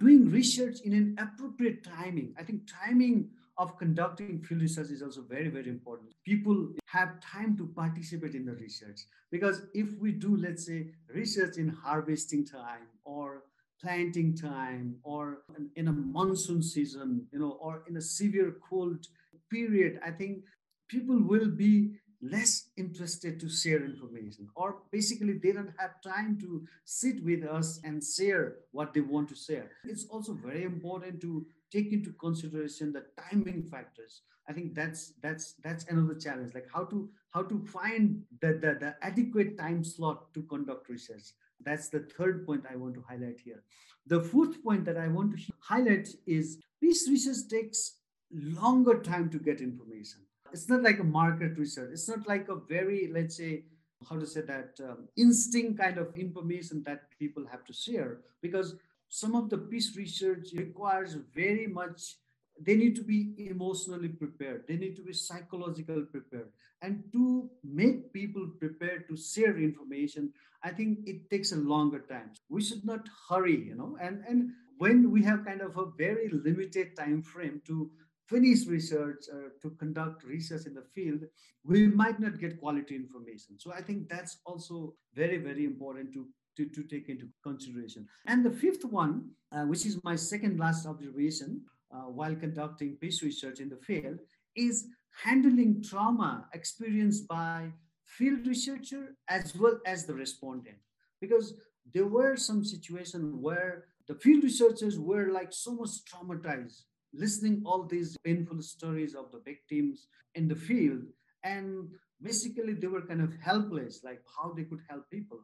doing 0.00 0.30
research 0.30 0.80
in 0.80 0.92
an 0.92 1.16
appropriate 1.18 1.84
timing. 1.84 2.34
I 2.38 2.42
think 2.42 2.62
timing 2.68 3.30
of 3.56 3.78
conducting 3.78 4.42
field 4.42 4.62
research 4.62 4.90
is 4.90 5.02
also 5.02 5.22
very, 5.22 5.48
very 5.48 5.68
important. 5.68 6.10
People 6.24 6.70
have 6.86 7.20
time 7.20 7.56
to 7.56 7.66
participate 7.66 8.34
in 8.34 8.44
the 8.44 8.54
research 8.54 9.00
because 9.30 9.62
if 9.74 9.88
we 10.00 10.12
do, 10.12 10.36
let's 10.36 10.66
say, 10.66 10.88
research 11.08 11.56
in 11.56 11.68
harvesting 11.68 12.44
time 12.44 12.88
or 13.04 13.44
planting 13.80 14.36
time 14.36 14.96
or 15.02 15.38
in 15.76 15.88
a 15.88 15.92
monsoon 15.92 16.62
season, 16.62 17.26
you 17.32 17.38
know, 17.38 17.52
or 17.60 17.84
in 17.88 17.96
a 17.96 18.00
severe 18.00 18.56
cold 18.68 19.06
period, 19.50 20.00
I 20.04 20.10
think 20.10 20.44
people 20.88 21.20
will 21.22 21.48
be 21.48 21.92
less 22.30 22.70
interested 22.76 23.38
to 23.40 23.48
share 23.48 23.84
information 23.84 24.48
or 24.54 24.78
basically 24.90 25.34
they 25.34 25.52
don't 25.52 25.74
have 25.78 26.00
time 26.02 26.38
to 26.40 26.66
sit 26.84 27.22
with 27.22 27.44
us 27.44 27.80
and 27.84 28.02
share 28.02 28.56
what 28.72 28.94
they 28.94 29.00
want 29.00 29.28
to 29.28 29.34
share. 29.34 29.70
It's 29.84 30.06
also 30.06 30.32
very 30.32 30.64
important 30.64 31.20
to 31.20 31.46
take 31.70 31.92
into 31.92 32.12
consideration 32.12 32.92
the 32.92 33.04
timing 33.20 33.62
factors. 33.62 34.22
I 34.48 34.52
think 34.52 34.74
that's 34.74 35.12
that's 35.22 35.54
that's 35.62 35.84
another 35.84 36.14
challenge 36.14 36.54
like 36.54 36.68
how 36.72 36.84
to 36.84 37.08
how 37.30 37.42
to 37.42 37.64
find 37.66 38.22
the, 38.40 38.52
the, 38.54 38.76
the 38.80 38.94
adequate 39.02 39.58
time 39.58 39.82
slot 39.84 40.32
to 40.34 40.42
conduct 40.42 40.88
research. 40.88 41.32
That's 41.60 41.88
the 41.88 42.00
third 42.00 42.46
point 42.46 42.64
i 42.70 42.76
want 42.76 42.94
to 42.94 43.04
highlight 43.08 43.40
here. 43.40 43.62
The 44.06 44.20
fourth 44.20 44.62
point 44.62 44.84
that 44.84 44.96
i 44.96 45.08
want 45.08 45.36
to 45.36 45.52
highlight 45.60 46.08
is 46.26 46.58
this 46.80 47.08
research 47.08 47.48
takes 47.50 47.98
longer 48.30 49.00
time 49.00 49.30
to 49.30 49.38
get 49.38 49.60
information 49.60 50.20
it's 50.54 50.68
not 50.68 50.82
like 50.82 51.00
a 51.00 51.04
market 51.04 51.58
research. 51.58 51.90
It's 51.92 52.08
not 52.08 52.28
like 52.28 52.48
a 52.48 52.54
very 52.54 53.10
let's 53.12 53.36
say 53.36 53.64
how 54.08 54.16
to 54.16 54.26
say 54.26 54.42
that 54.42 54.80
um, 54.88 55.08
instinct 55.16 55.78
kind 55.80 55.98
of 55.98 56.14
information 56.16 56.82
that 56.86 57.08
people 57.18 57.44
have 57.50 57.64
to 57.64 57.72
share 57.72 58.18
because 58.40 58.76
some 59.08 59.34
of 59.34 59.50
the 59.50 59.58
peace 59.58 59.96
research 59.96 60.48
requires 60.54 61.16
very 61.34 61.66
much 61.66 62.16
they 62.60 62.76
need 62.76 62.94
to 62.94 63.02
be 63.02 63.34
emotionally 63.50 64.08
prepared. 64.08 64.64
They 64.68 64.76
need 64.76 64.94
to 64.96 65.02
be 65.02 65.12
psychologically 65.12 66.02
prepared. 66.02 66.50
And 66.82 67.02
to 67.12 67.50
make 67.64 68.12
people 68.12 68.46
prepared 68.60 69.08
to 69.08 69.16
share 69.16 69.56
information 69.68 70.32
i 70.68 70.70
think 70.76 71.00
it 71.12 71.30
takes 71.30 71.52
a 71.52 71.56
longer 71.72 72.00
time. 72.10 72.30
We 72.48 72.62
should 72.66 72.84
not 72.90 73.08
hurry 73.28 73.58
you 73.70 73.76
know 73.80 73.90
and 74.00 74.22
and 74.28 74.52
when 74.78 75.10
we 75.10 75.22
have 75.24 75.44
kind 75.48 75.62
of 75.66 75.76
a 75.82 75.86
very 76.04 76.28
limited 76.46 76.96
time 76.96 77.22
frame 77.22 77.60
to 77.66 77.90
finish 78.28 78.66
research 78.66 79.24
uh, 79.32 79.48
to 79.60 79.70
conduct 79.78 80.24
research 80.24 80.66
in 80.66 80.74
the 80.74 80.86
field 80.94 81.20
we 81.64 81.86
might 81.86 82.18
not 82.18 82.38
get 82.38 82.60
quality 82.60 82.94
information 82.96 83.58
so 83.58 83.72
i 83.72 83.80
think 83.80 84.08
that's 84.08 84.38
also 84.46 84.94
very 85.14 85.38
very 85.38 85.64
important 85.64 86.12
to 86.12 86.26
to, 86.56 86.66
to 86.66 86.82
take 86.84 87.08
into 87.08 87.28
consideration. 87.42 88.06
And 88.26 88.44
the 88.44 88.50
fifth 88.50 88.84
one, 88.84 89.30
uh, 89.52 89.64
which 89.64 89.86
is 89.86 90.02
my 90.04 90.16
second 90.16 90.58
last 90.58 90.86
observation 90.86 91.62
uh, 91.92 92.08
while 92.08 92.34
conducting 92.34 92.96
peace 93.00 93.22
research 93.22 93.60
in 93.60 93.68
the 93.68 93.76
field, 93.76 94.18
is 94.56 94.86
handling 95.22 95.82
trauma 95.82 96.46
experienced 96.52 97.28
by 97.28 97.70
field 98.04 98.46
researcher 98.46 99.16
as 99.28 99.54
well 99.56 99.78
as 99.86 100.06
the 100.06 100.14
respondent. 100.14 100.76
Because 101.20 101.54
there 101.92 102.06
were 102.06 102.36
some 102.36 102.64
situations 102.64 103.34
where 103.34 103.84
the 104.08 104.14
field 104.14 104.44
researchers 104.44 104.98
were 104.98 105.30
like 105.30 105.52
so 105.52 105.74
much 105.74 105.90
traumatized, 106.10 106.82
listening 107.14 107.62
all 107.64 107.84
these 107.84 108.16
painful 108.24 108.60
stories 108.62 109.14
of 109.14 109.30
the 109.32 109.40
victims 109.44 110.08
in 110.34 110.48
the 110.48 110.54
field. 110.56 111.02
And 111.42 111.88
basically 112.22 112.74
they 112.74 112.86
were 112.86 113.02
kind 113.02 113.20
of 113.20 113.34
helpless, 113.42 114.02
like 114.04 114.20
how 114.36 114.52
they 114.52 114.64
could 114.64 114.80
help 114.88 115.08
people 115.10 115.40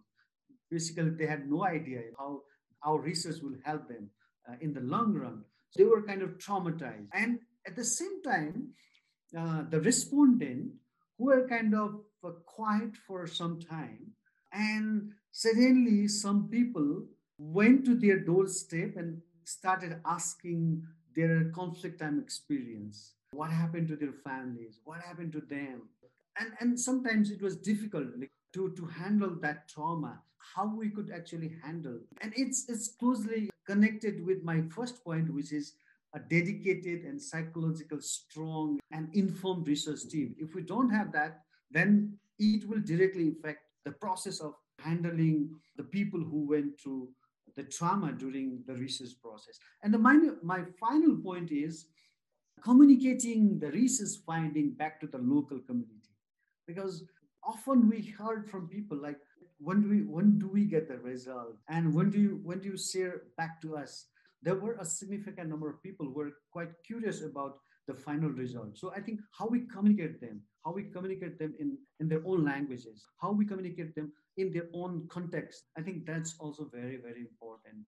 basically 0.70 1.10
they 1.10 1.26
had 1.26 1.50
no 1.50 1.64
idea 1.64 2.00
how 2.18 2.42
our 2.84 2.98
research 3.00 3.42
will 3.42 3.56
help 3.64 3.88
them 3.88 4.08
uh, 4.48 4.54
in 4.60 4.72
the 4.72 4.80
long 4.80 5.12
run. 5.14 5.44
So 5.70 5.82
they 5.82 5.88
were 5.88 6.02
kind 6.02 6.22
of 6.22 6.38
traumatized. 6.38 7.08
And 7.12 7.40
at 7.66 7.76
the 7.76 7.84
same 7.84 8.22
time, 8.22 8.70
uh, 9.36 9.64
the 9.68 9.80
respondent 9.80 10.72
who 11.18 11.26
were 11.26 11.46
kind 11.48 11.74
of 11.74 12.00
uh, 12.24 12.30
quiet 12.46 12.96
for 13.06 13.26
some 13.26 13.60
time, 13.60 14.12
and 14.52 15.12
suddenly 15.30 16.08
some 16.08 16.48
people 16.48 17.04
went 17.38 17.84
to 17.84 17.94
their 17.94 18.18
doorstep 18.18 18.96
and 18.96 19.20
started 19.44 20.00
asking 20.06 20.82
their 21.14 21.50
conflict 21.50 22.00
time 22.00 22.18
experience. 22.18 23.14
What 23.32 23.50
happened 23.50 23.88
to 23.88 23.96
their 23.96 24.12
families? 24.12 24.80
What 24.84 25.00
happened 25.00 25.32
to 25.32 25.40
them? 25.40 25.82
And, 26.38 26.52
and 26.60 26.78
sometimes 26.78 27.30
it 27.30 27.42
was 27.42 27.56
difficult. 27.56 28.06
Like, 28.18 28.30
to, 28.54 28.72
to 28.76 28.86
handle 28.86 29.36
that 29.42 29.68
trauma, 29.68 30.20
how 30.54 30.74
we 30.74 30.88
could 30.88 31.10
actually 31.14 31.56
handle. 31.62 31.98
And 32.20 32.32
it's, 32.36 32.68
it's 32.68 32.88
closely 32.88 33.50
connected 33.66 34.24
with 34.24 34.42
my 34.42 34.62
first 34.74 35.04
point, 35.04 35.32
which 35.32 35.52
is 35.52 35.74
a 36.14 36.18
dedicated 36.18 37.04
and 37.04 37.20
psychological 37.20 38.00
strong 38.00 38.80
and 38.90 39.08
informed 39.14 39.68
research 39.68 40.08
team. 40.08 40.34
If 40.38 40.54
we 40.54 40.62
don't 40.62 40.90
have 40.90 41.12
that, 41.12 41.42
then 41.70 42.18
it 42.38 42.68
will 42.68 42.80
directly 42.80 43.32
affect 43.38 43.60
the 43.84 43.92
process 43.92 44.40
of 44.40 44.54
handling 44.80 45.50
the 45.76 45.84
people 45.84 46.20
who 46.20 46.48
went 46.48 46.80
through 46.80 47.08
the 47.56 47.64
trauma 47.64 48.12
during 48.12 48.62
the 48.66 48.74
research 48.74 49.10
process. 49.22 49.58
And 49.82 49.92
the 49.92 49.98
minor, 49.98 50.36
my 50.42 50.62
final 50.78 51.16
point 51.16 51.50
is 51.50 51.86
communicating 52.62 53.58
the 53.58 53.70
research 53.70 54.20
finding 54.26 54.72
back 54.72 55.00
to 55.00 55.06
the 55.06 55.18
local 55.18 55.58
community. 55.60 56.14
Because 56.66 57.04
often 57.44 57.88
we 57.88 58.02
heard 58.18 58.48
from 58.50 58.68
people 58.68 58.96
like 58.96 59.18
when 59.58 59.82
do 59.82 59.88
we 59.88 60.02
when 60.02 60.38
do 60.38 60.48
we 60.48 60.64
get 60.64 60.88
the 60.88 60.98
result 60.98 61.56
and 61.68 61.94
when 61.94 62.10
do 62.10 62.18
you 62.18 62.40
when 62.42 62.58
do 62.60 62.68
you 62.68 62.76
share 62.76 63.22
back 63.36 63.60
to 63.60 63.76
us 63.76 64.06
there 64.42 64.54
were 64.54 64.76
a 64.80 64.84
significant 64.84 65.48
number 65.48 65.68
of 65.68 65.82
people 65.82 66.06
who 66.06 66.14
were 66.14 66.32
quite 66.50 66.70
curious 66.86 67.22
about 67.22 67.58
the 67.86 67.94
final 67.94 68.30
result 68.30 68.76
so 68.76 68.92
i 68.96 69.00
think 69.00 69.20
how 69.38 69.46
we 69.46 69.60
communicate 69.60 70.20
them 70.20 70.40
how 70.64 70.72
we 70.72 70.84
communicate 70.84 71.38
them 71.38 71.54
in 71.58 71.76
in 72.00 72.08
their 72.08 72.22
own 72.24 72.44
languages 72.44 73.04
how 73.20 73.32
we 73.32 73.44
communicate 73.44 73.94
them 73.94 74.12
in 74.40 74.52
their 74.52 74.68
own 74.74 75.06
context. 75.08 75.64
I 75.76 75.82
think 75.82 76.06
that's 76.06 76.34
also 76.38 76.68
very 76.72 76.96
very 76.96 77.20
important. 77.20 77.86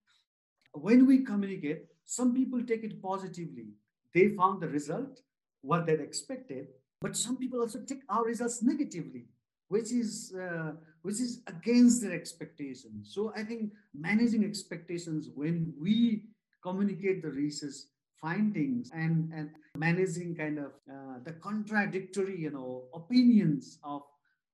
When 0.74 1.06
we 1.06 1.24
communicate 1.24 1.86
some 2.04 2.34
people 2.34 2.62
take 2.62 2.84
it 2.84 3.00
positively. 3.02 3.68
They 4.14 4.28
found 4.30 4.60
the 4.60 4.68
result 4.68 5.20
what 5.62 5.86
they 5.86 5.94
expected, 5.94 6.68
but 7.00 7.16
some 7.16 7.36
people 7.36 7.60
also 7.60 7.80
take 7.80 8.00
our 8.08 8.24
results 8.24 8.62
negatively, 8.62 9.26
which 9.68 9.92
is 9.92 10.34
uh, 10.38 10.72
which 11.02 11.20
is 11.20 11.42
against 11.46 12.02
their 12.02 12.12
expectations. 12.12 13.12
So 13.14 13.32
I 13.36 13.44
think 13.44 13.72
managing 13.94 14.44
expectations 14.44 15.30
when 15.34 15.72
we 15.80 16.24
communicate 16.62 17.22
the 17.22 17.30
research 17.30 17.76
findings 18.20 18.90
and 18.92 19.32
and 19.34 19.50
managing 19.76 20.34
kind 20.36 20.58
of 20.58 20.72
uh, 20.90 21.18
the 21.24 21.32
contradictory 21.32 22.38
you 22.38 22.50
know 22.50 22.84
opinions 22.94 23.78
of 23.82 24.02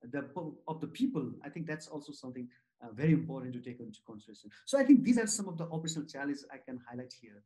the 0.03 0.25
of 0.67 0.81
the 0.81 0.87
people 0.87 1.31
i 1.45 1.49
think 1.49 1.67
that's 1.67 1.89
also 1.89 2.13
something 2.13 2.49
uh, 2.83 2.93
very 2.93 3.13
important 3.13 3.53
to 3.53 3.61
take 3.61 3.81
into 3.81 4.01
consideration 4.07 4.51
so 4.65 4.79
i 4.79 4.85
think 4.85 5.03
these 5.03 5.19
are 5.19 5.27
some 5.27 5.49
of 5.49 5.59
the 5.59 5.65
operational 5.65 6.07
challenges 6.07 6.45
i 6.53 6.57
can 6.57 6.79
highlight 6.89 7.13
here 7.21 7.43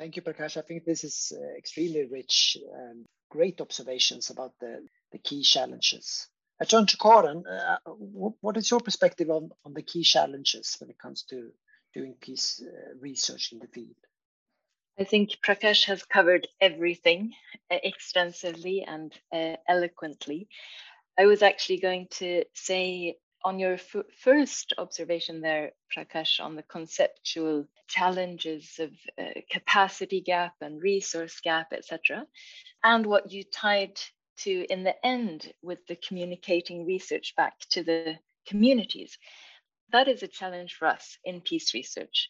Thank 0.00 0.16
you, 0.16 0.22
Prakash. 0.22 0.56
I 0.56 0.62
think 0.62 0.86
this 0.86 1.04
is 1.04 1.30
uh, 1.36 1.58
extremely 1.58 2.06
rich 2.06 2.56
and 2.72 3.04
great 3.28 3.60
observations 3.60 4.30
about 4.30 4.54
the, 4.58 4.86
the 5.12 5.18
key 5.18 5.42
challenges. 5.42 6.26
I 6.60 6.66
turn 6.66 6.86
to. 6.86 6.98
Uh, 7.08 7.78
what 7.86 8.56
is 8.56 8.70
your 8.70 8.80
perspective 8.80 9.30
on, 9.30 9.50
on 9.64 9.72
the 9.72 9.82
key 9.82 10.02
challenges 10.02 10.76
when 10.78 10.90
it 10.90 10.98
comes 10.98 11.22
to 11.30 11.50
doing 11.94 12.14
peace 12.20 12.62
uh, 12.62 12.94
research 13.00 13.52
in 13.52 13.58
the 13.58 13.66
field? 13.66 13.96
I 14.98 15.04
think 15.04 15.30
Prakash 15.44 15.86
has 15.86 16.04
covered 16.04 16.46
everything 16.60 17.32
uh, 17.70 17.78
extensively 17.82 18.84
and 18.86 19.12
uh, 19.32 19.56
eloquently. 19.66 20.48
I 21.18 21.24
was 21.24 21.42
actually 21.42 21.80
going 21.80 22.08
to 22.18 22.44
say 22.54 23.16
on 23.42 23.58
your 23.58 23.78
first 23.78 24.74
observation 24.76 25.40
there, 25.40 25.72
Prakash, 25.96 26.40
on 26.40 26.56
the 26.56 26.62
conceptual 26.62 27.66
challenges 27.88 28.78
of 28.78 28.90
uh, 29.18 29.40
capacity 29.50 30.20
gap 30.20 30.52
and 30.60 30.82
resource 30.82 31.40
gap, 31.40 31.72
etc., 31.72 32.26
and 32.84 33.06
what 33.06 33.32
you 33.32 33.44
tied 33.44 33.98
to 34.44 34.66
in 34.70 34.84
the 34.84 34.94
end 35.04 35.52
with 35.62 35.86
the 35.86 35.96
communicating 35.96 36.86
research 36.86 37.34
back 37.36 37.58
to 37.70 37.82
the 37.82 38.18
communities. 38.46 39.18
That 39.92 40.08
is 40.08 40.22
a 40.22 40.28
challenge 40.28 40.74
for 40.74 40.86
us 40.86 41.18
in 41.24 41.40
peace 41.40 41.74
research. 41.74 42.28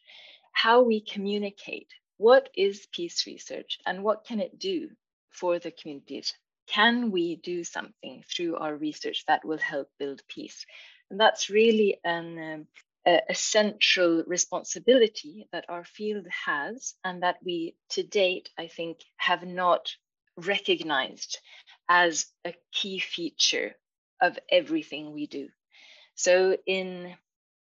How 0.52 0.82
we 0.82 1.00
communicate 1.00 1.88
what 2.16 2.50
is 2.54 2.86
peace 2.92 3.26
research 3.26 3.78
and 3.86 4.02
what 4.02 4.24
can 4.24 4.40
it 4.40 4.58
do 4.58 4.90
for 5.30 5.58
the 5.58 5.70
communities? 5.70 6.34
Can 6.66 7.10
we 7.10 7.36
do 7.36 7.64
something 7.64 8.24
through 8.28 8.56
our 8.56 8.76
research 8.76 9.24
that 9.26 9.44
will 9.44 9.58
help 9.58 9.88
build 9.98 10.22
peace? 10.28 10.66
And 11.10 11.18
that's 11.18 11.50
really 11.50 11.98
an 12.04 12.38
um, 12.38 12.66
a, 13.06 13.34
central 13.34 14.22
responsibility 14.26 15.48
that 15.52 15.64
our 15.68 15.84
field 15.84 16.26
has, 16.46 16.94
and 17.04 17.22
that 17.22 17.38
we 17.44 17.74
to 17.90 18.02
date, 18.02 18.50
I 18.58 18.68
think, 18.68 19.00
have 19.16 19.44
not 19.44 19.96
recognized 20.40 21.38
as 21.88 22.26
a 22.44 22.54
key 22.72 22.98
feature 22.98 23.74
of 24.20 24.38
everything 24.50 25.12
we 25.12 25.26
do. 25.26 25.48
So, 26.14 26.56
in 26.66 27.14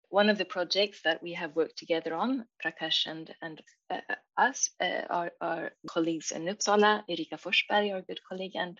one 0.09 0.29
of 0.29 0.38
the 0.38 0.45
projects 0.45 1.01
that 1.03 1.21
we 1.21 1.33
have 1.33 1.55
worked 1.55 1.77
together 1.77 2.13
on, 2.15 2.45
Prakash 2.63 3.05
and, 3.05 3.33
and 3.41 3.62
uh, 3.89 4.01
us, 4.38 4.69
uh, 4.81 5.01
our, 5.09 5.31
our, 5.39 5.71
colleagues 5.88 6.32
in 6.32 6.45
Uppsala, 6.45 7.03
Erika 7.08 7.38
Forsberg, 7.38 7.93
our 7.93 8.01
good 8.01 8.19
colleague, 8.27 8.56
and 8.56 8.80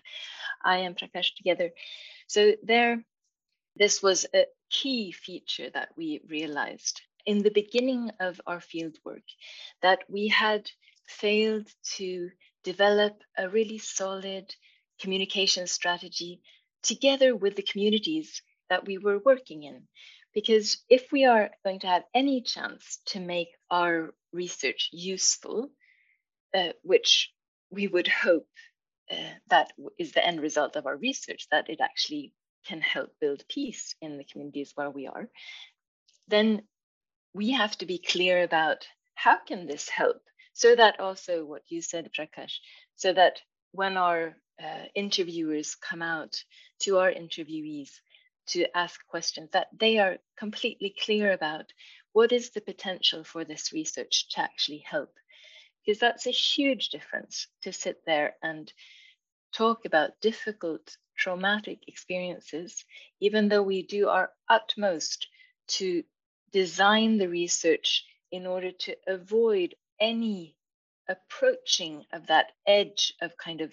I 0.64 0.78
and 0.78 0.96
Prakash 0.96 1.34
together. 1.36 1.70
So 2.26 2.54
there, 2.62 3.04
this 3.76 4.02
was 4.02 4.26
a 4.34 4.46
key 4.70 5.12
feature 5.12 5.70
that 5.70 5.90
we 5.96 6.20
realized 6.28 7.00
in 7.26 7.42
the 7.42 7.50
beginning 7.50 8.10
of 8.18 8.40
our 8.46 8.60
field 8.60 8.96
work 9.04 9.22
that 9.82 10.00
we 10.08 10.28
had 10.28 10.70
failed 11.06 11.68
to 11.96 12.30
develop 12.64 13.22
a 13.36 13.48
really 13.48 13.78
solid 13.78 14.54
communication 15.00 15.66
strategy 15.66 16.40
together 16.82 17.34
with 17.34 17.56
the 17.56 17.62
communities 17.62 18.42
that 18.68 18.86
we 18.86 18.98
were 18.98 19.18
working 19.18 19.62
in. 19.62 19.82
Because 20.32 20.78
if 20.88 21.10
we 21.10 21.24
are 21.24 21.50
going 21.64 21.80
to 21.80 21.88
have 21.88 22.04
any 22.14 22.42
chance 22.42 22.98
to 23.06 23.20
make 23.20 23.48
our 23.70 24.14
research 24.32 24.90
useful, 24.92 25.70
uh, 26.54 26.72
which 26.82 27.32
we 27.70 27.88
would 27.88 28.06
hope 28.06 28.46
uh, 29.10 29.16
that 29.48 29.72
is 29.98 30.12
the 30.12 30.24
end 30.24 30.40
result 30.40 30.76
of 30.76 30.86
our 30.86 30.96
research, 30.96 31.48
that 31.50 31.68
it 31.68 31.80
actually 31.80 32.32
can 32.66 32.80
help 32.80 33.10
build 33.20 33.42
peace 33.48 33.94
in 34.00 34.18
the 34.18 34.24
communities 34.24 34.72
where 34.74 34.90
we 34.90 35.06
are, 35.06 35.28
then 36.28 36.62
we 37.34 37.52
have 37.52 37.76
to 37.78 37.86
be 37.86 37.98
clear 37.98 38.42
about 38.42 38.86
how 39.14 39.38
can 39.38 39.66
this 39.66 39.88
help 39.88 40.20
so 40.52 40.74
that 40.74 41.00
also 41.00 41.44
what 41.44 41.62
you 41.68 41.80
said 41.80 42.10
prakash 42.12 42.58
so 42.96 43.12
that 43.12 43.40
when 43.72 43.96
our 43.96 44.36
uh, 44.62 44.84
interviewers 44.94 45.74
come 45.74 46.02
out 46.02 46.42
to 46.80 46.98
our 46.98 47.10
interviewees 47.10 47.90
to 48.46 48.66
ask 48.76 49.06
questions 49.06 49.48
that 49.52 49.68
they 49.78 49.98
are 49.98 50.18
completely 50.36 50.94
clear 51.04 51.32
about 51.32 51.72
what 52.12 52.32
is 52.32 52.50
the 52.50 52.60
potential 52.60 53.22
for 53.22 53.44
this 53.44 53.72
research 53.72 54.28
to 54.30 54.40
actually 54.40 54.82
help? 54.84 55.14
Because 55.84 56.00
that's 56.00 56.26
a 56.26 56.32
huge 56.32 56.88
difference 56.88 57.46
to 57.62 57.72
sit 57.72 58.04
there 58.04 58.34
and 58.42 58.72
talk 59.52 59.84
about 59.84 60.20
difficult 60.20 60.96
traumatic 61.16 61.78
experiences, 61.86 62.84
even 63.20 63.48
though 63.48 63.62
we 63.62 63.82
do 63.82 64.08
our 64.08 64.30
utmost 64.48 65.28
to 65.68 66.02
design 66.52 67.18
the 67.18 67.28
research 67.28 68.04
in 68.32 68.46
order 68.46 68.72
to 68.72 68.96
avoid 69.06 69.74
any 70.00 70.56
approaching 71.08 72.04
of 72.12 72.28
that 72.28 72.52
edge 72.66 73.12
of 73.20 73.36
kind 73.36 73.60
of 73.60 73.72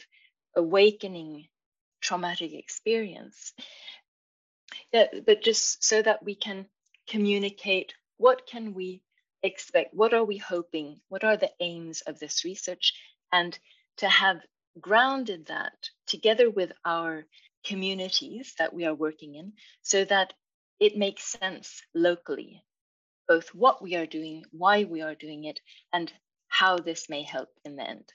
awakening 0.55 1.47
traumatic 2.01 2.53
experience. 2.53 3.53
Yeah, 4.91 5.07
but 5.25 5.43
just 5.43 5.83
so 5.83 6.01
that 6.01 6.23
we 6.23 6.35
can 6.35 6.67
communicate 7.07 7.93
what 8.17 8.47
can 8.47 8.73
we 8.73 9.01
expect, 9.43 9.93
what 9.93 10.13
are 10.13 10.23
we 10.23 10.37
hoping, 10.37 10.99
what 11.09 11.23
are 11.23 11.37
the 11.37 11.51
aims 11.59 12.01
of 12.01 12.19
this 12.19 12.43
research, 12.43 12.93
and 13.31 13.57
to 13.97 14.07
have 14.07 14.37
grounded 14.79 15.47
that 15.47 15.73
together 16.07 16.49
with 16.49 16.71
our 16.85 17.25
communities 17.65 18.53
that 18.57 18.73
we 18.73 18.85
are 18.85 18.93
working 18.93 19.35
in 19.35 19.53
so 19.81 20.05
that 20.05 20.33
it 20.79 20.97
makes 20.97 21.23
sense 21.23 21.81
locally, 21.93 22.63
both 23.27 23.49
what 23.53 23.81
we 23.81 23.95
are 23.95 24.05
doing, 24.05 24.43
why 24.51 24.83
we 24.83 25.01
are 25.01 25.15
doing 25.15 25.45
it, 25.45 25.59
and 25.93 26.11
how 26.47 26.77
this 26.77 27.09
may 27.09 27.23
help 27.23 27.49
in 27.65 27.75
the 27.75 27.87
end. 27.87 28.05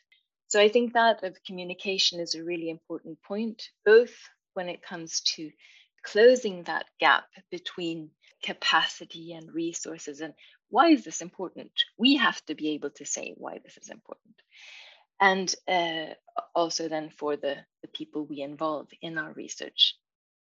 So 0.49 0.61
I 0.61 0.69
think 0.69 0.95
that 0.95 1.23
of 1.25 1.43
communication 1.47 2.21
is 2.21 2.35
a 2.35 2.45
really 2.45 2.71
important 2.71 3.23
point, 3.23 3.63
both 3.85 4.15
when 4.55 4.69
it 4.69 4.83
comes 4.83 5.21
to 5.37 5.51
closing 6.05 6.65
that 6.65 6.87
gap 7.01 7.25
between 7.51 8.11
capacity 8.43 9.33
and 9.33 9.53
resources 9.53 10.21
and 10.21 10.35
why 10.69 10.89
is 10.89 11.05
this 11.05 11.21
important? 11.21 11.71
We 11.99 12.17
have 12.17 12.45
to 12.47 12.55
be 12.55 12.71
able 12.71 12.91
to 12.97 13.05
say 13.05 13.35
why 13.37 13.59
this 13.63 13.77
is 13.77 13.91
important 13.91 14.35
and 15.21 15.55
uh, 15.69 16.15
also 16.55 16.89
then 16.89 17.11
for 17.11 17.37
the, 17.37 17.57
the 17.83 17.89
people 17.89 18.25
we 18.25 18.43
involve 18.43 18.89
in 19.01 19.19
our 19.19 19.33
research. 19.33 19.97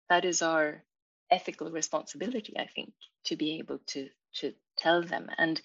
That 0.10 0.25
is 0.25 0.41
our 0.41 0.84
ethical 1.32 1.71
responsibility, 1.71 2.56
I 2.58 2.67
think, 2.75 2.93
to 3.25 3.38
be 3.38 3.60
able 3.60 3.80
to, 3.88 4.10
to 4.36 4.54
tell 4.78 5.04
them. 5.04 5.30
And 5.38 5.62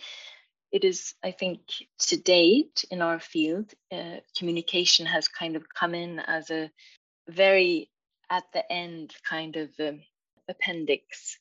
it 0.73 0.85
is, 0.85 1.15
I 1.23 1.33
think, 1.33 1.61
to 1.99 2.17
date 2.17 2.85
in 2.91 3.03
our 3.03 3.19
field, 3.19 3.73
uh, 3.93 4.19
communication 4.37 5.07
has 5.07 5.27
kind 5.29 5.57
of 5.57 5.65
come 5.69 5.95
in 5.95 6.21
as 6.21 6.51
a 6.51 6.71
very 7.29 7.91
at 8.31 8.45
the 8.53 8.73
end 8.73 9.13
kind 9.29 9.57
of 9.57 9.71
um, 9.81 10.01
appendix. 10.49 11.39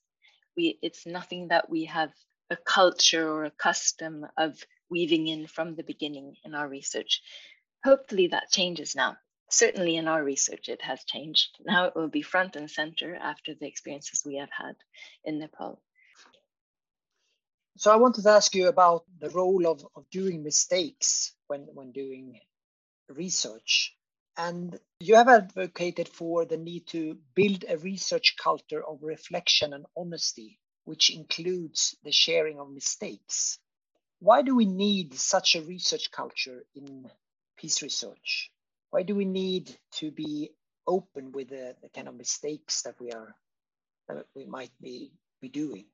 We, 0.58 0.80
it's 0.82 1.06
nothing 1.06 1.50
that 1.50 1.70
we 1.70 1.86
have 1.86 2.12
a 2.50 2.58
culture 2.58 3.30
or 3.30 3.46
a 3.46 3.52
custom 3.52 4.26
of 4.38 4.58
weaving 4.90 5.28
in 5.28 5.46
from 5.46 5.76
the 5.76 5.84
beginning 5.84 6.36
in 6.44 6.56
our 6.56 6.68
research. 6.68 7.22
Hopefully 7.84 8.28
that 8.28 8.52
changes 8.52 8.96
now. 8.96 9.18
Certainly 9.52 9.96
in 9.96 10.08
our 10.08 10.24
research, 10.24 10.70
it 10.70 10.82
has 10.82 11.04
changed. 11.06 11.58
Now 11.64 11.86
it 11.86 11.96
will 11.96 12.08
be 12.10 12.22
front 12.22 12.56
and 12.56 12.70
center 12.70 13.16
after 13.16 13.54
the 13.54 13.68
experiences 13.68 14.24
we 14.26 14.38
have 14.38 14.50
had 14.52 14.76
in 15.24 15.40
Nepal. 15.40 15.82
So 17.78 17.92
I 17.92 17.98
wanted 17.98 18.24
to 18.24 18.30
ask 18.30 18.54
you 18.56 18.68
about 18.68 19.06
the 19.20 19.30
role 19.30 19.68
of, 19.68 19.86
of 19.96 20.10
doing 20.10 20.44
mistakes 20.44 21.34
when, 21.48 21.62
when 21.74 21.92
doing 21.92 22.40
research. 23.10 23.96
And 24.38 24.80
you 25.00 25.16
have 25.16 25.28
advocated 25.28 26.10
for 26.10 26.46
the 26.46 26.58
need 26.58 26.88
to 26.88 27.18
build 27.36 27.66
a 27.68 27.78
research 27.78 28.36
culture 28.42 28.84
of 28.86 29.04
reflection 29.04 29.74
and 29.74 29.86
honesty, 29.98 30.60
which 30.86 31.10
includes 31.10 31.96
the 32.04 32.12
sharing 32.12 32.60
of 32.60 32.70
mistakes. 32.70 33.60
Why 34.20 34.42
do 34.42 34.56
we 34.56 34.66
need 34.66 35.14
such 35.14 35.56
a 35.56 35.62
research 35.62 36.12
culture 36.12 36.66
in 36.76 37.10
peace 37.58 37.82
research? 37.82 38.52
Why 38.92 39.04
do 39.04 39.16
we 39.16 39.26
need 39.26 39.78
to 39.94 40.12
be 40.12 40.52
open 40.90 41.32
with 41.32 41.50
the, 41.50 41.76
the 41.82 41.90
kind 41.90 42.08
of 42.08 42.16
mistakes 42.16 42.82
that 42.82 43.00
we 43.00 43.12
are 43.12 43.36
that 44.08 44.26
we 44.36 44.46
might 44.46 44.72
be, 44.82 45.12
be 45.40 45.50
doing. 45.50 45.86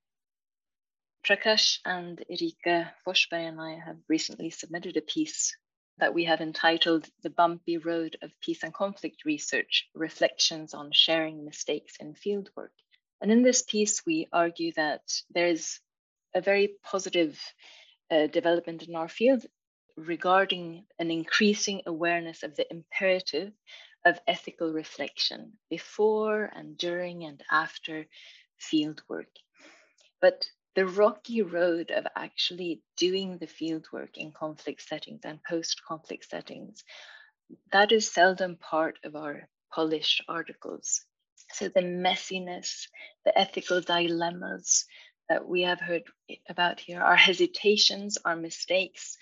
Prakash 1.26 1.80
and 1.86 2.24
Erika 2.30 2.94
Forsberg 3.04 3.48
and 3.48 3.60
I 3.60 3.80
have 3.84 3.98
recently 4.08 4.52
submitted 4.52 4.96
a 4.96 5.02
piece 5.02 5.58
that 5.98 6.14
we 6.14 6.26
have 6.26 6.40
entitled 6.40 7.10
The 7.24 7.32
Bumpy 7.32 7.80
Road 7.80 8.16
of 8.22 8.40
Peace 8.42 8.62
and 8.62 8.72
Conflict 8.72 9.26
Research 9.26 9.90
Reflections 9.96 10.76
on 10.76 10.92
Sharing 10.92 11.44
Mistakes 11.44 11.96
in 12.00 12.14
Fieldwork. 12.14 12.76
And 13.22 13.32
in 13.32 13.42
this 13.42 13.64
piece, 13.64 14.06
we 14.06 14.28
argue 14.32 14.72
that 14.74 15.02
there's 15.34 15.80
a 16.36 16.42
very 16.42 16.76
positive 16.84 17.42
uh, 18.12 18.28
development 18.28 18.84
in 18.84 18.96
our 18.96 19.10
field 19.10 19.48
regarding 19.98 20.86
an 21.00 21.10
increasing 21.10 21.82
awareness 21.88 22.44
of 22.44 22.56
the 22.56 22.72
imperative 22.72 23.52
of 24.06 24.20
ethical 24.28 24.72
reflection 24.72 25.54
before 25.72 26.52
and 26.56 26.78
during 26.78 27.24
and 27.24 27.42
after 27.50 28.06
field 28.60 29.02
work. 29.10 29.34
But 30.22 30.46
the 30.76 30.86
rocky 30.86 31.42
road 31.42 31.92
of 31.92 32.06
actually 32.16 32.82
doing 32.98 33.38
the 33.38 33.48
field 33.48 33.88
work 33.94 34.18
in 34.18 34.32
conflict 34.32 34.82
settings 34.82 35.22
and 35.24 35.40
post 35.44 35.82
conflict 35.88 36.30
settings, 36.30 36.84
that 37.72 37.92
is 37.92 38.12
seldom 38.12 38.58
part 38.58 39.00
of 39.04 39.16
our 39.16 39.48
polished 39.74 40.24
articles. 40.28 41.06
So 41.54 41.70
the 41.70 41.82
messiness, 41.82 42.88
the 43.24 43.38
ethical 43.38 43.82
dilemmas 43.82 44.86
that 45.30 45.48
we 45.48 45.62
have 45.62 45.80
heard 45.80 46.04
about 46.50 46.80
here, 46.80 47.02
our 47.02 47.16
hesitations, 47.16 48.18
our 48.26 48.36
mistakes, 48.36 49.18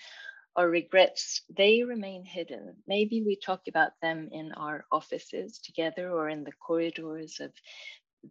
our 0.56 0.68
regrets, 0.68 1.42
they 1.56 1.82
remain 1.82 2.24
hidden. 2.24 2.76
Maybe 2.86 3.22
we 3.22 3.36
talk 3.36 3.62
about 3.68 3.92
them 4.00 4.28
in 4.32 4.52
our 4.52 4.84
offices 4.92 5.58
together 5.58 6.10
or 6.10 6.28
in 6.28 6.44
the 6.44 6.52
corridors 6.52 7.40
of 7.40 7.52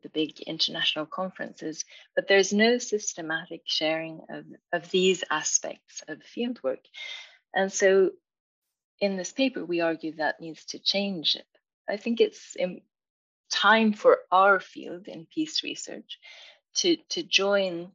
the 0.02 0.10
big 0.10 0.40
international 0.42 1.06
conferences, 1.06 1.86
but 2.16 2.28
there's 2.28 2.54
no 2.54 2.78
systematic 2.78 3.62
sharing 3.66 4.22
of, 4.30 4.46
of 4.72 4.90
these 4.92 5.24
aspects 5.30 6.04
of 6.08 6.20
fieldwork. 6.20 6.80
And 7.54 7.72
so 7.72 8.12
in 9.00 9.18
this 9.18 9.32
paper, 9.32 9.64
we 9.64 9.82
argue 9.82 10.16
that 10.16 10.40
needs 10.42 10.66
to 10.66 10.80
change. 10.80 11.38
I 11.90 11.98
think 11.98 12.22
it's 12.22 12.56
time 13.52 13.94
for 13.94 14.20
our 14.32 14.60
field 14.60 15.08
in 15.08 15.28
peace 15.32 15.64
research 15.64 16.20
to, 16.76 16.98
to 17.10 17.24
join 17.24 17.92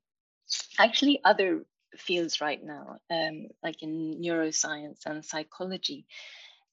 actually 0.79 1.21
other 1.25 1.65
fields 1.97 2.41
right 2.41 2.63
now, 2.63 2.99
um, 3.11 3.49
like 3.63 3.83
in 3.83 4.21
neuroscience 4.21 5.07
and 5.07 5.25
psychology, 5.25 6.07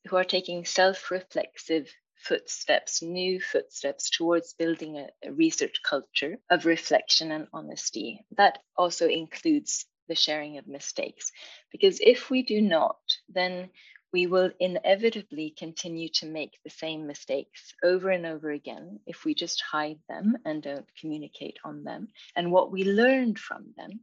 who 0.08 0.18
are 0.18 0.24
taking 0.24 0.66
self 0.66 1.10
reflexive 1.10 1.90
footsteps, 2.26 3.02
new 3.02 3.40
footsteps 3.40 4.10
towards 4.10 4.54
building 4.54 4.98
a, 4.98 5.08
a, 5.28 5.32
research 5.32 5.82
culture 5.88 6.38
of 6.50 6.66
reflection 6.66 7.32
and 7.32 7.48
honesty. 7.54 8.26
That 8.38 8.60
also 8.78 9.08
includes 9.08 9.86
the 10.08 10.16
sharing 10.16 10.58
of 10.58 10.68
mistakes. 10.68 11.32
Because 11.72 12.00
if 12.02 12.30
we 12.30 12.44
do 12.44 12.62
not, 12.62 12.98
then 13.30 13.70
we 14.14 14.28
will 14.28 14.52
inevitably 14.60 15.54
continue 15.58 16.10
to 16.10 16.26
make 16.26 16.58
the 16.64 16.70
same 16.70 17.06
mistakes 17.06 17.74
over 17.84 18.10
and 18.10 18.26
over 18.26 18.50
again 18.50 19.00
if 19.06 19.26
we 19.26 19.36
just 19.36 19.62
hide 19.62 20.00
them 20.08 20.38
and 20.46 20.64
don't 20.64 20.88
communicate 21.00 21.58
on 21.66 21.84
them 21.84 22.08
and 22.36 22.52
what 22.52 22.72
we 22.72 22.84
learned 22.86 23.38
from 23.38 23.74
them 23.78 24.00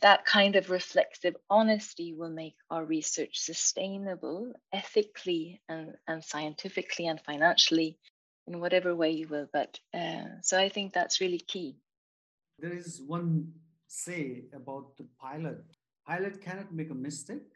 that 0.00 0.24
kind 0.24 0.56
of 0.56 0.70
reflexive 0.70 1.36
honesty 1.50 2.14
will 2.14 2.30
make 2.30 2.56
our 2.70 2.84
research 2.84 3.38
sustainable 3.38 4.52
ethically 4.72 5.60
and, 5.68 5.94
and 6.08 6.24
scientifically 6.24 7.06
and 7.06 7.20
financially 7.20 7.98
in 8.46 8.60
whatever 8.60 8.94
way 8.94 9.10
you 9.10 9.28
will 9.28 9.48
but 9.52 9.78
uh, 9.92 10.24
so 10.42 10.58
i 10.58 10.68
think 10.68 10.92
that's 10.92 11.20
really 11.20 11.38
key. 11.38 11.76
There 12.58 12.72
is 12.72 13.02
one 13.04 13.52
say 13.88 14.44
about 14.54 14.96
the 14.96 15.06
pilot. 15.20 15.64
Pilot 16.06 16.40
cannot 16.40 16.72
make 16.72 16.90
a 16.90 16.94
mistake 16.94 17.50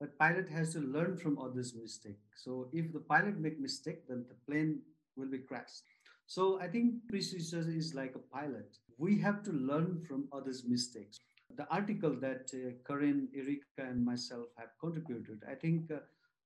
but 0.00 0.18
pilot 0.18 0.48
has 0.48 0.72
to 0.74 0.80
learn 0.80 1.16
from 1.16 1.38
others 1.38 1.74
mistake. 1.74 2.20
So 2.36 2.68
if 2.72 2.92
the 2.92 3.00
pilot 3.00 3.38
make 3.38 3.58
mistake 3.60 4.06
then 4.08 4.24
the 4.28 4.36
plane 4.46 4.80
will 5.16 5.28
be 5.28 5.38
crashed. 5.38 5.82
So 6.26 6.60
i 6.60 6.68
think 6.68 6.94
research 7.10 7.66
is 7.66 7.94
like 7.94 8.14
a 8.16 8.24
pilot. 8.36 8.78
We 8.96 9.18
have 9.20 9.42
to 9.44 9.52
learn 9.52 10.02
from 10.08 10.28
others 10.32 10.64
mistakes 10.64 11.18
the 11.56 11.66
article 11.70 12.14
that 12.20 12.50
uh, 12.54 12.92
Erika, 12.94 13.62
and 13.78 14.04
myself 14.04 14.46
have 14.56 14.70
contributed, 14.80 15.42
I 15.50 15.54
think 15.54 15.90
uh, 15.90 15.98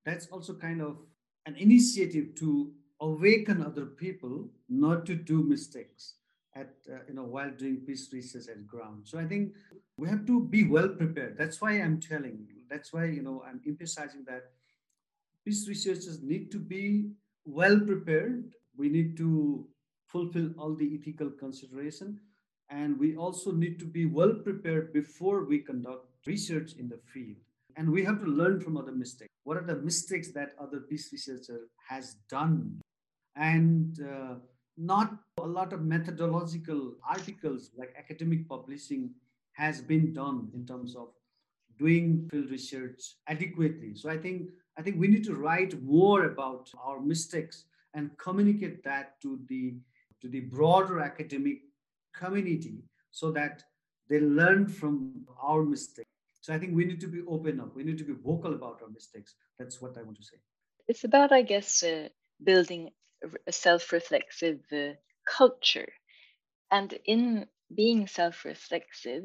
that's 0.04 0.26
also 0.28 0.54
kind 0.54 0.80
of 0.80 0.98
an 1.46 1.56
initiative 1.56 2.34
to 2.36 2.72
awaken 3.00 3.62
other 3.62 3.86
people 3.86 4.48
not 4.68 5.04
to 5.06 5.14
do 5.14 5.42
mistakes 5.42 6.14
at 6.54 6.74
uh, 6.88 6.98
you 7.08 7.14
know 7.14 7.24
while 7.24 7.50
doing 7.50 7.78
peace 7.86 8.10
research 8.12 8.48
at 8.48 8.66
ground. 8.66 9.02
So 9.04 9.18
I 9.18 9.24
think 9.24 9.52
we 9.96 10.08
have 10.08 10.26
to 10.26 10.40
be 10.44 10.64
well 10.68 10.88
prepared. 10.88 11.36
That's 11.36 11.60
why 11.60 11.72
I'm 11.72 12.00
telling. 12.00 12.46
That's 12.70 12.92
why 12.92 13.06
you 13.06 13.22
know 13.22 13.42
I'm 13.46 13.60
emphasizing 13.66 14.24
that 14.28 14.44
peace 15.44 15.66
researchers 15.68 16.22
need 16.22 16.50
to 16.52 16.58
be 16.58 17.10
well 17.44 17.78
prepared. 17.80 18.54
We 18.76 18.88
need 18.88 19.16
to 19.18 19.66
fulfill 20.06 20.50
all 20.58 20.74
the 20.74 20.98
ethical 20.98 21.30
consideration 21.30 22.20
and 22.72 22.98
we 22.98 23.16
also 23.16 23.52
need 23.52 23.78
to 23.78 23.84
be 23.84 24.06
well 24.06 24.32
prepared 24.32 24.92
before 24.92 25.44
we 25.44 25.58
conduct 25.58 26.06
research 26.26 26.72
in 26.78 26.88
the 26.88 26.98
field. 27.12 27.36
And 27.76 27.90
we 27.90 28.02
have 28.04 28.20
to 28.20 28.26
learn 28.26 28.60
from 28.60 28.76
other 28.76 28.92
mistakes. 28.92 29.30
What 29.44 29.56
are 29.56 29.66
the 29.66 29.76
mistakes 29.76 30.28
that 30.32 30.52
other 30.58 30.80
peace 30.80 31.10
researcher 31.12 31.60
has 31.88 32.16
done? 32.30 32.80
And 33.36 33.98
uh, 34.00 34.34
not 34.76 35.18
a 35.38 35.46
lot 35.46 35.72
of 35.72 35.82
methodological 35.82 36.94
articles 37.08 37.70
like 37.76 37.94
academic 37.98 38.48
publishing 38.48 39.10
has 39.52 39.82
been 39.82 40.14
done 40.14 40.48
in 40.54 40.66
terms 40.66 40.96
of 40.96 41.08
doing 41.78 42.28
field 42.30 42.50
research 42.50 43.00
adequately. 43.26 43.94
So 43.94 44.08
I 44.08 44.16
think 44.16 44.50
I 44.78 44.82
think 44.82 44.98
we 44.98 45.08
need 45.08 45.24
to 45.24 45.34
write 45.34 45.82
more 45.82 46.24
about 46.24 46.70
our 46.82 47.00
mistakes 47.00 47.64
and 47.94 48.16
communicate 48.16 48.82
that 48.84 49.20
to 49.22 49.38
the 49.48 49.74
to 50.22 50.28
the 50.28 50.40
broader 50.40 51.00
academic 51.00 51.58
community 52.12 52.78
so 53.10 53.30
that 53.32 53.62
they 54.08 54.20
learn 54.20 54.66
from 54.66 55.08
our 55.24 55.46
mistakes. 55.46 55.94
So 56.40 56.52
I 56.54 56.58
think 56.58 56.74
we 56.74 56.84
need 56.84 57.00
to 57.00 57.06
be 57.08 57.20
open 57.28 57.60
up. 57.60 57.74
We 57.74 57.84
need 57.84 57.98
to 57.98 58.04
be 58.04 58.12
vocal 58.12 58.52
about 58.54 58.80
our 58.82 58.88
mistakes. 58.90 59.34
That's 59.58 59.80
what 59.80 59.96
I 59.96 60.02
want 60.02 60.16
to 60.16 60.24
say. 60.24 60.36
It's 60.88 61.04
about, 61.04 61.32
I 61.32 61.42
guess, 61.42 61.82
uh, 61.82 62.08
building 62.42 62.90
a 63.46 63.52
self-reflexive 63.52 64.60
uh, 64.72 64.94
culture, 65.24 65.92
and 66.70 66.92
in 67.04 67.46
being 67.74 68.06
self-reflexive, 68.06 69.24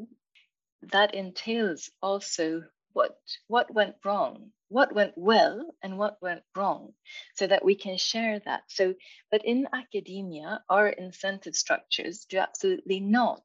that 0.91 1.13
entails 1.13 1.89
also 2.01 2.63
what 2.93 3.19
what 3.47 3.73
went 3.73 3.95
wrong 4.05 4.51
what 4.69 4.93
went 4.93 5.13
well 5.15 5.73
and 5.81 5.97
what 5.97 6.21
went 6.21 6.43
wrong 6.55 6.93
so 7.35 7.47
that 7.47 7.63
we 7.63 7.75
can 7.75 7.97
share 7.97 8.39
that. 8.39 8.63
So 8.67 8.93
but 9.31 9.45
in 9.45 9.67
academia 9.73 10.61
our 10.69 10.89
incentive 10.89 11.55
structures 11.55 12.25
do 12.25 12.37
absolutely 12.37 12.99
not 12.99 13.43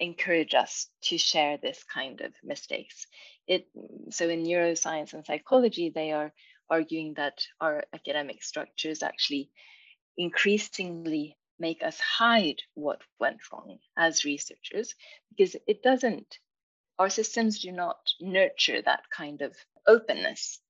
encourage 0.00 0.54
us 0.54 0.88
to 1.02 1.18
share 1.18 1.58
this 1.58 1.84
kind 1.84 2.20
of 2.20 2.32
mistakes. 2.42 3.06
It 3.46 3.68
so 4.10 4.28
in 4.28 4.44
neuroscience 4.44 5.12
and 5.12 5.24
psychology 5.24 5.90
they 5.94 6.12
are 6.12 6.32
arguing 6.70 7.14
that 7.14 7.46
our 7.60 7.84
academic 7.92 8.42
structures 8.42 9.02
actually 9.02 9.50
increasingly 10.16 11.36
make 11.58 11.82
us 11.82 11.98
hide 12.00 12.60
what 12.74 13.02
went 13.20 13.38
wrong 13.52 13.78
as 13.96 14.24
researchers 14.24 14.94
because 15.30 15.56
it 15.66 15.82
doesn't 15.82 16.38
our 16.98 17.10
systems 17.10 17.60
do 17.60 17.72
not 17.72 17.96
nurture 18.20 18.80
that 18.82 19.02
kind 19.10 19.42
of 19.42 19.52
openness 19.86 20.60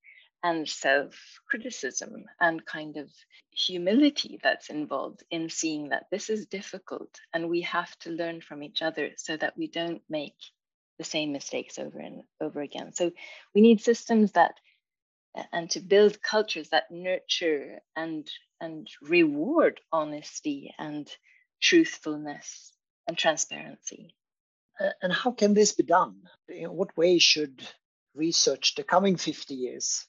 and 0.43 0.67
self 0.69 1.15
criticism 1.49 2.25
and 2.39 2.65
kind 2.65 2.97
of 2.97 3.09
humility 3.51 4.39
that's 4.43 4.69
involved 4.69 5.23
in 5.31 5.49
seeing 5.49 5.89
that 5.89 6.05
this 6.11 6.29
is 6.29 6.45
difficult 6.45 7.19
and 7.33 7.49
we 7.49 7.61
have 7.61 7.97
to 7.99 8.11
learn 8.11 8.41
from 8.41 8.61
each 8.61 8.81
other 8.81 9.09
so 9.17 9.35
that 9.37 9.57
we 9.57 9.67
don't 9.67 10.01
make 10.09 10.35
the 10.97 11.03
same 11.03 11.31
mistakes 11.31 11.79
over 11.79 11.99
and 11.99 12.21
over 12.39 12.61
again. 12.61 12.93
So 12.93 13.11
we 13.53 13.61
need 13.61 13.81
systems 13.81 14.33
that 14.33 14.55
and 15.51 15.69
to 15.71 15.79
build 15.79 16.21
cultures 16.21 16.69
that 16.69 16.91
nurture 16.91 17.79
and 17.95 18.29
and 18.61 18.87
reward 19.01 19.81
honesty 19.91 20.73
and 20.77 21.09
truthfulness 21.61 22.71
and 23.07 23.17
transparency. 23.17 24.15
And 25.01 25.11
how 25.11 25.31
can 25.31 25.53
this 25.53 25.73
be 25.73 25.83
done? 25.83 26.21
In 26.47 26.71
what 26.71 26.95
way 26.97 27.19
should 27.19 27.67
research 28.15 28.75
the 28.75 28.83
coming 28.83 29.17
50 29.17 29.53
years 29.53 30.05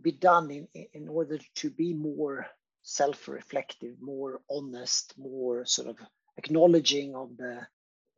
be 0.00 0.12
done 0.12 0.50
in, 0.50 0.68
in 0.92 1.08
order 1.08 1.38
to 1.56 1.70
be 1.70 1.94
more 1.94 2.46
self-reflective, 2.82 4.00
more 4.00 4.40
honest, 4.50 5.14
more 5.18 5.64
sort 5.64 5.88
of 5.88 5.96
acknowledging 6.36 7.14
of 7.14 7.36
the 7.36 7.66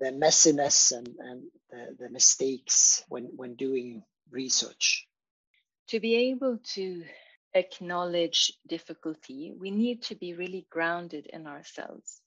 the 0.01 0.13
messiness 0.13 0.97
and, 0.97 1.09
and 1.19 1.43
the, 1.71 2.05
the 2.05 2.11
mistakes 2.11 3.03
when, 3.09 3.25
when 3.37 3.55
doing 3.55 4.03
research? 4.31 5.07
To 5.89 6.01
be 6.01 6.31
able 6.31 6.59
to 6.75 7.05
acknowledge 7.55 8.53
difficulty, 8.69 9.55
we 9.59 9.71
need 9.71 10.03
to 10.05 10.15
be 10.15 10.35
really 10.35 10.67
grounded 10.71 11.27
in 11.33 11.47
ourselves 11.47 12.21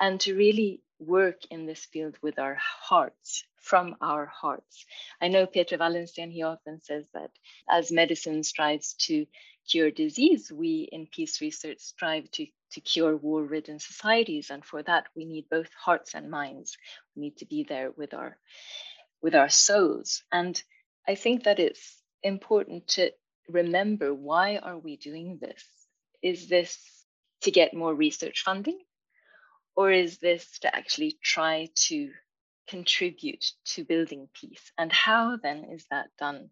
and 0.00 0.20
to 0.20 0.34
really 0.34 0.82
work 0.98 1.40
in 1.50 1.66
this 1.66 1.84
field 1.84 2.16
with 2.22 2.38
our 2.38 2.56
hearts, 2.60 3.44
from 3.60 3.96
our 4.00 4.26
hearts. 4.26 4.84
I 5.20 5.28
know 5.28 5.46
Peter 5.46 5.78
Wallensteen, 5.78 6.32
he 6.32 6.42
often 6.42 6.80
says 6.82 7.04
that 7.14 7.30
as 7.68 7.92
medicine 7.92 8.42
strives 8.42 8.94
to 9.06 9.26
cure 9.68 9.90
disease, 9.90 10.52
we 10.52 10.88
in 10.92 11.06
peace 11.06 11.40
research 11.40 11.80
strive 11.80 12.30
to, 12.32 12.46
to 12.72 12.80
cure 12.80 13.16
war 13.16 13.42
ridden 13.42 13.78
societies. 13.78 14.50
And 14.50 14.64
for 14.64 14.82
that, 14.82 15.06
we 15.16 15.24
need 15.24 15.48
both 15.50 15.68
hearts 15.74 16.14
and 16.14 16.30
minds. 16.30 16.76
We 17.16 17.22
need 17.22 17.36
to 17.38 17.46
be 17.46 17.64
there 17.64 17.90
with 17.90 18.14
our, 18.14 18.36
with 19.22 19.34
our 19.34 19.48
souls. 19.48 20.22
And 20.30 20.62
I 21.08 21.14
think 21.14 21.44
that 21.44 21.58
it's 21.58 22.02
important 22.22 22.88
to 22.88 23.10
remember 23.48 24.14
why 24.14 24.56
are 24.56 24.78
we 24.78 24.96
doing 24.96 25.38
this? 25.40 25.64
Is 26.22 26.48
this 26.48 26.78
to 27.42 27.50
get 27.50 27.74
more 27.74 27.94
research 27.94 28.42
funding? 28.44 28.78
Or 29.76 29.90
is 29.90 30.18
this 30.18 30.58
to 30.60 30.74
actually 30.74 31.18
try 31.22 31.68
to 31.88 32.10
contribute 32.68 33.44
to 33.66 33.84
building 33.84 34.28
peace? 34.32 34.72
And 34.78 34.92
how 34.92 35.36
then 35.36 35.64
is 35.64 35.86
that 35.90 36.10
done? 36.18 36.50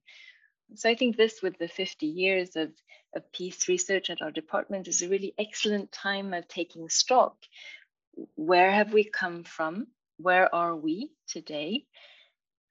So 0.75 0.89
I 0.89 0.95
think 0.95 1.17
this, 1.17 1.43
with 1.43 1.59
the 1.59 1.69
50 1.69 2.07
years 2.07 2.57
of, 2.57 2.73
of 3.15 3.31
peace 3.33 3.69
research 3.69 4.11
at 4.11 4.23
our 4.23 4.31
department, 4.31 4.89
is 4.89 5.03
a 5.03 5.09
really 5.09 5.35
excellent 5.39 5.93
time 5.93 6.33
of 6.35 6.49
taking 6.49 6.89
stock. 6.89 7.37
Where 8.35 8.71
have 8.71 8.93
we 8.93 9.05
come 9.05 9.45
from? 9.45 9.89
Where 10.17 10.53
are 10.55 10.75
we 10.75 11.11
today? 11.29 11.87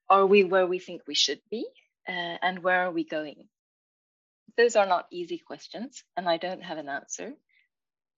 Are 0.08 0.26
we 0.26 0.44
where 0.44 0.66
we 0.66 0.78
think 0.78 1.02
we 1.06 1.14
should 1.14 1.40
be? 1.50 1.66
Uh, 2.08 2.36
and 2.42 2.62
where 2.62 2.86
are 2.86 2.90
we 2.90 3.04
going? 3.04 3.48
Those 4.56 4.76
are 4.76 4.86
not 4.86 5.06
easy 5.10 5.38
questions, 5.38 6.04
and 6.16 6.28
I 6.28 6.36
don't 6.36 6.62
have 6.62 6.78
an 6.78 6.88
answer. 6.88 7.34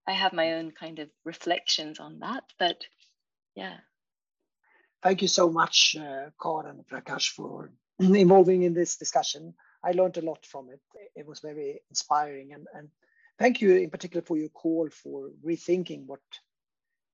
I 0.07 0.13
have 0.13 0.33
my 0.33 0.55
own 0.55 0.73
kind 0.73 0.99
of 0.99 1.09
reflections 1.25 1.99
on 1.99 2.21
that, 2.21 2.45
but 2.59 2.85
yeah. 3.55 3.79
Thank 5.03 5.23
you 5.23 5.29
so 5.29 5.51
much, 5.51 5.97
uh, 5.99 6.31
Karen 6.43 6.67
and 6.67 6.87
Prakash, 6.87 7.29
for 7.29 7.71
involving 7.99 8.63
in 8.63 8.75
this 8.75 8.97
discussion. 8.97 9.55
I 9.83 9.93
learned 9.93 10.17
a 10.17 10.25
lot 10.25 10.45
from 10.47 10.71
it. 10.71 10.81
It 11.15 11.27
was 11.27 11.41
very 11.41 11.83
inspiring. 11.91 12.53
And, 12.53 12.67
and 12.75 12.89
thank 13.39 13.61
you 13.61 13.77
in 13.77 13.91
particular 13.91 14.23
for 14.23 14.37
your 14.37 14.49
call 14.49 14.89
for 14.91 15.31
rethinking 15.45 16.07
what 16.07 16.21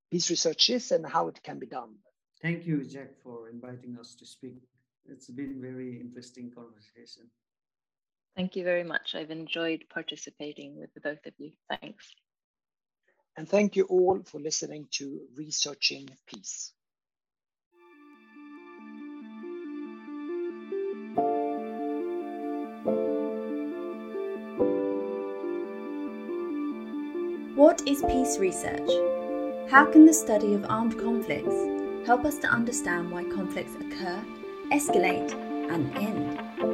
peace 0.09 0.29
research 0.29 0.69
is 0.69 0.91
and 0.91 1.05
how 1.05 1.27
it 1.27 1.41
can 1.43 1.59
be 1.59 1.67
done. 1.67 1.95
Thank 2.41 2.65
you, 2.65 2.83
Jack, 2.83 3.21
for 3.23 3.49
inviting 3.49 3.97
us 3.99 4.15
to 4.15 4.25
speak. 4.25 4.63
It's 5.05 5.29
been 5.29 5.61
very 5.61 5.99
interesting 5.99 6.51
conversation. 6.51 7.29
Thank 8.35 8.55
you 8.55 8.63
very 8.63 8.83
much. 8.83 9.15
I've 9.15 9.31
enjoyed 9.31 9.83
participating 9.93 10.79
with 10.79 10.93
the 10.93 11.01
both 11.01 11.25
of 11.25 11.33
you. 11.37 11.51
Thanks. 11.69 12.15
And 13.37 13.47
thank 13.47 13.75
you 13.75 13.85
all 13.85 14.21
for 14.23 14.39
listening 14.39 14.87
to 14.91 15.21
Researching 15.35 16.09
Peace. 16.27 16.73
What 27.55 27.81
is 27.87 28.01
peace 28.03 28.37
research? 28.39 28.89
How 29.69 29.85
can 29.85 30.05
the 30.05 30.13
study 30.13 30.53
of 30.53 30.65
armed 30.67 30.97
conflicts 30.99 31.55
help 32.05 32.25
us 32.25 32.37
to 32.39 32.47
understand 32.47 33.11
why 33.11 33.23
conflicts 33.23 33.75
occur, 33.75 34.21
escalate, 34.71 35.31
and 35.71 35.95
end? 35.95 36.70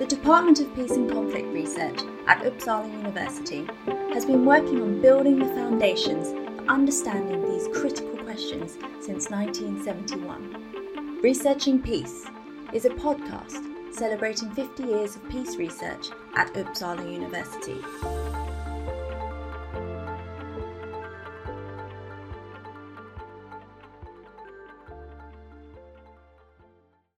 The 0.00 0.06
Department 0.06 0.58
of 0.60 0.74
Peace 0.74 0.92
and 0.92 1.10
Conflict 1.10 1.52
Research 1.52 2.00
at 2.26 2.42
Uppsala 2.42 2.90
University 2.90 3.68
has 4.14 4.24
been 4.24 4.46
working 4.46 4.80
on 4.80 5.02
building 5.02 5.38
the 5.38 5.44
foundations 5.44 6.28
for 6.30 6.64
understanding 6.70 7.42
these 7.42 7.68
critical 7.68 8.16
questions 8.24 8.78
since 8.98 9.28
1971. 9.28 11.20
Researching 11.20 11.82
Peace 11.82 12.24
is 12.72 12.86
a 12.86 12.88
podcast 12.88 13.62
celebrating 13.92 14.50
50 14.52 14.84
years 14.84 15.16
of 15.16 15.28
peace 15.28 15.56
research 15.56 16.08
at 16.34 16.50
Uppsala 16.54 17.04
University. 17.12 17.76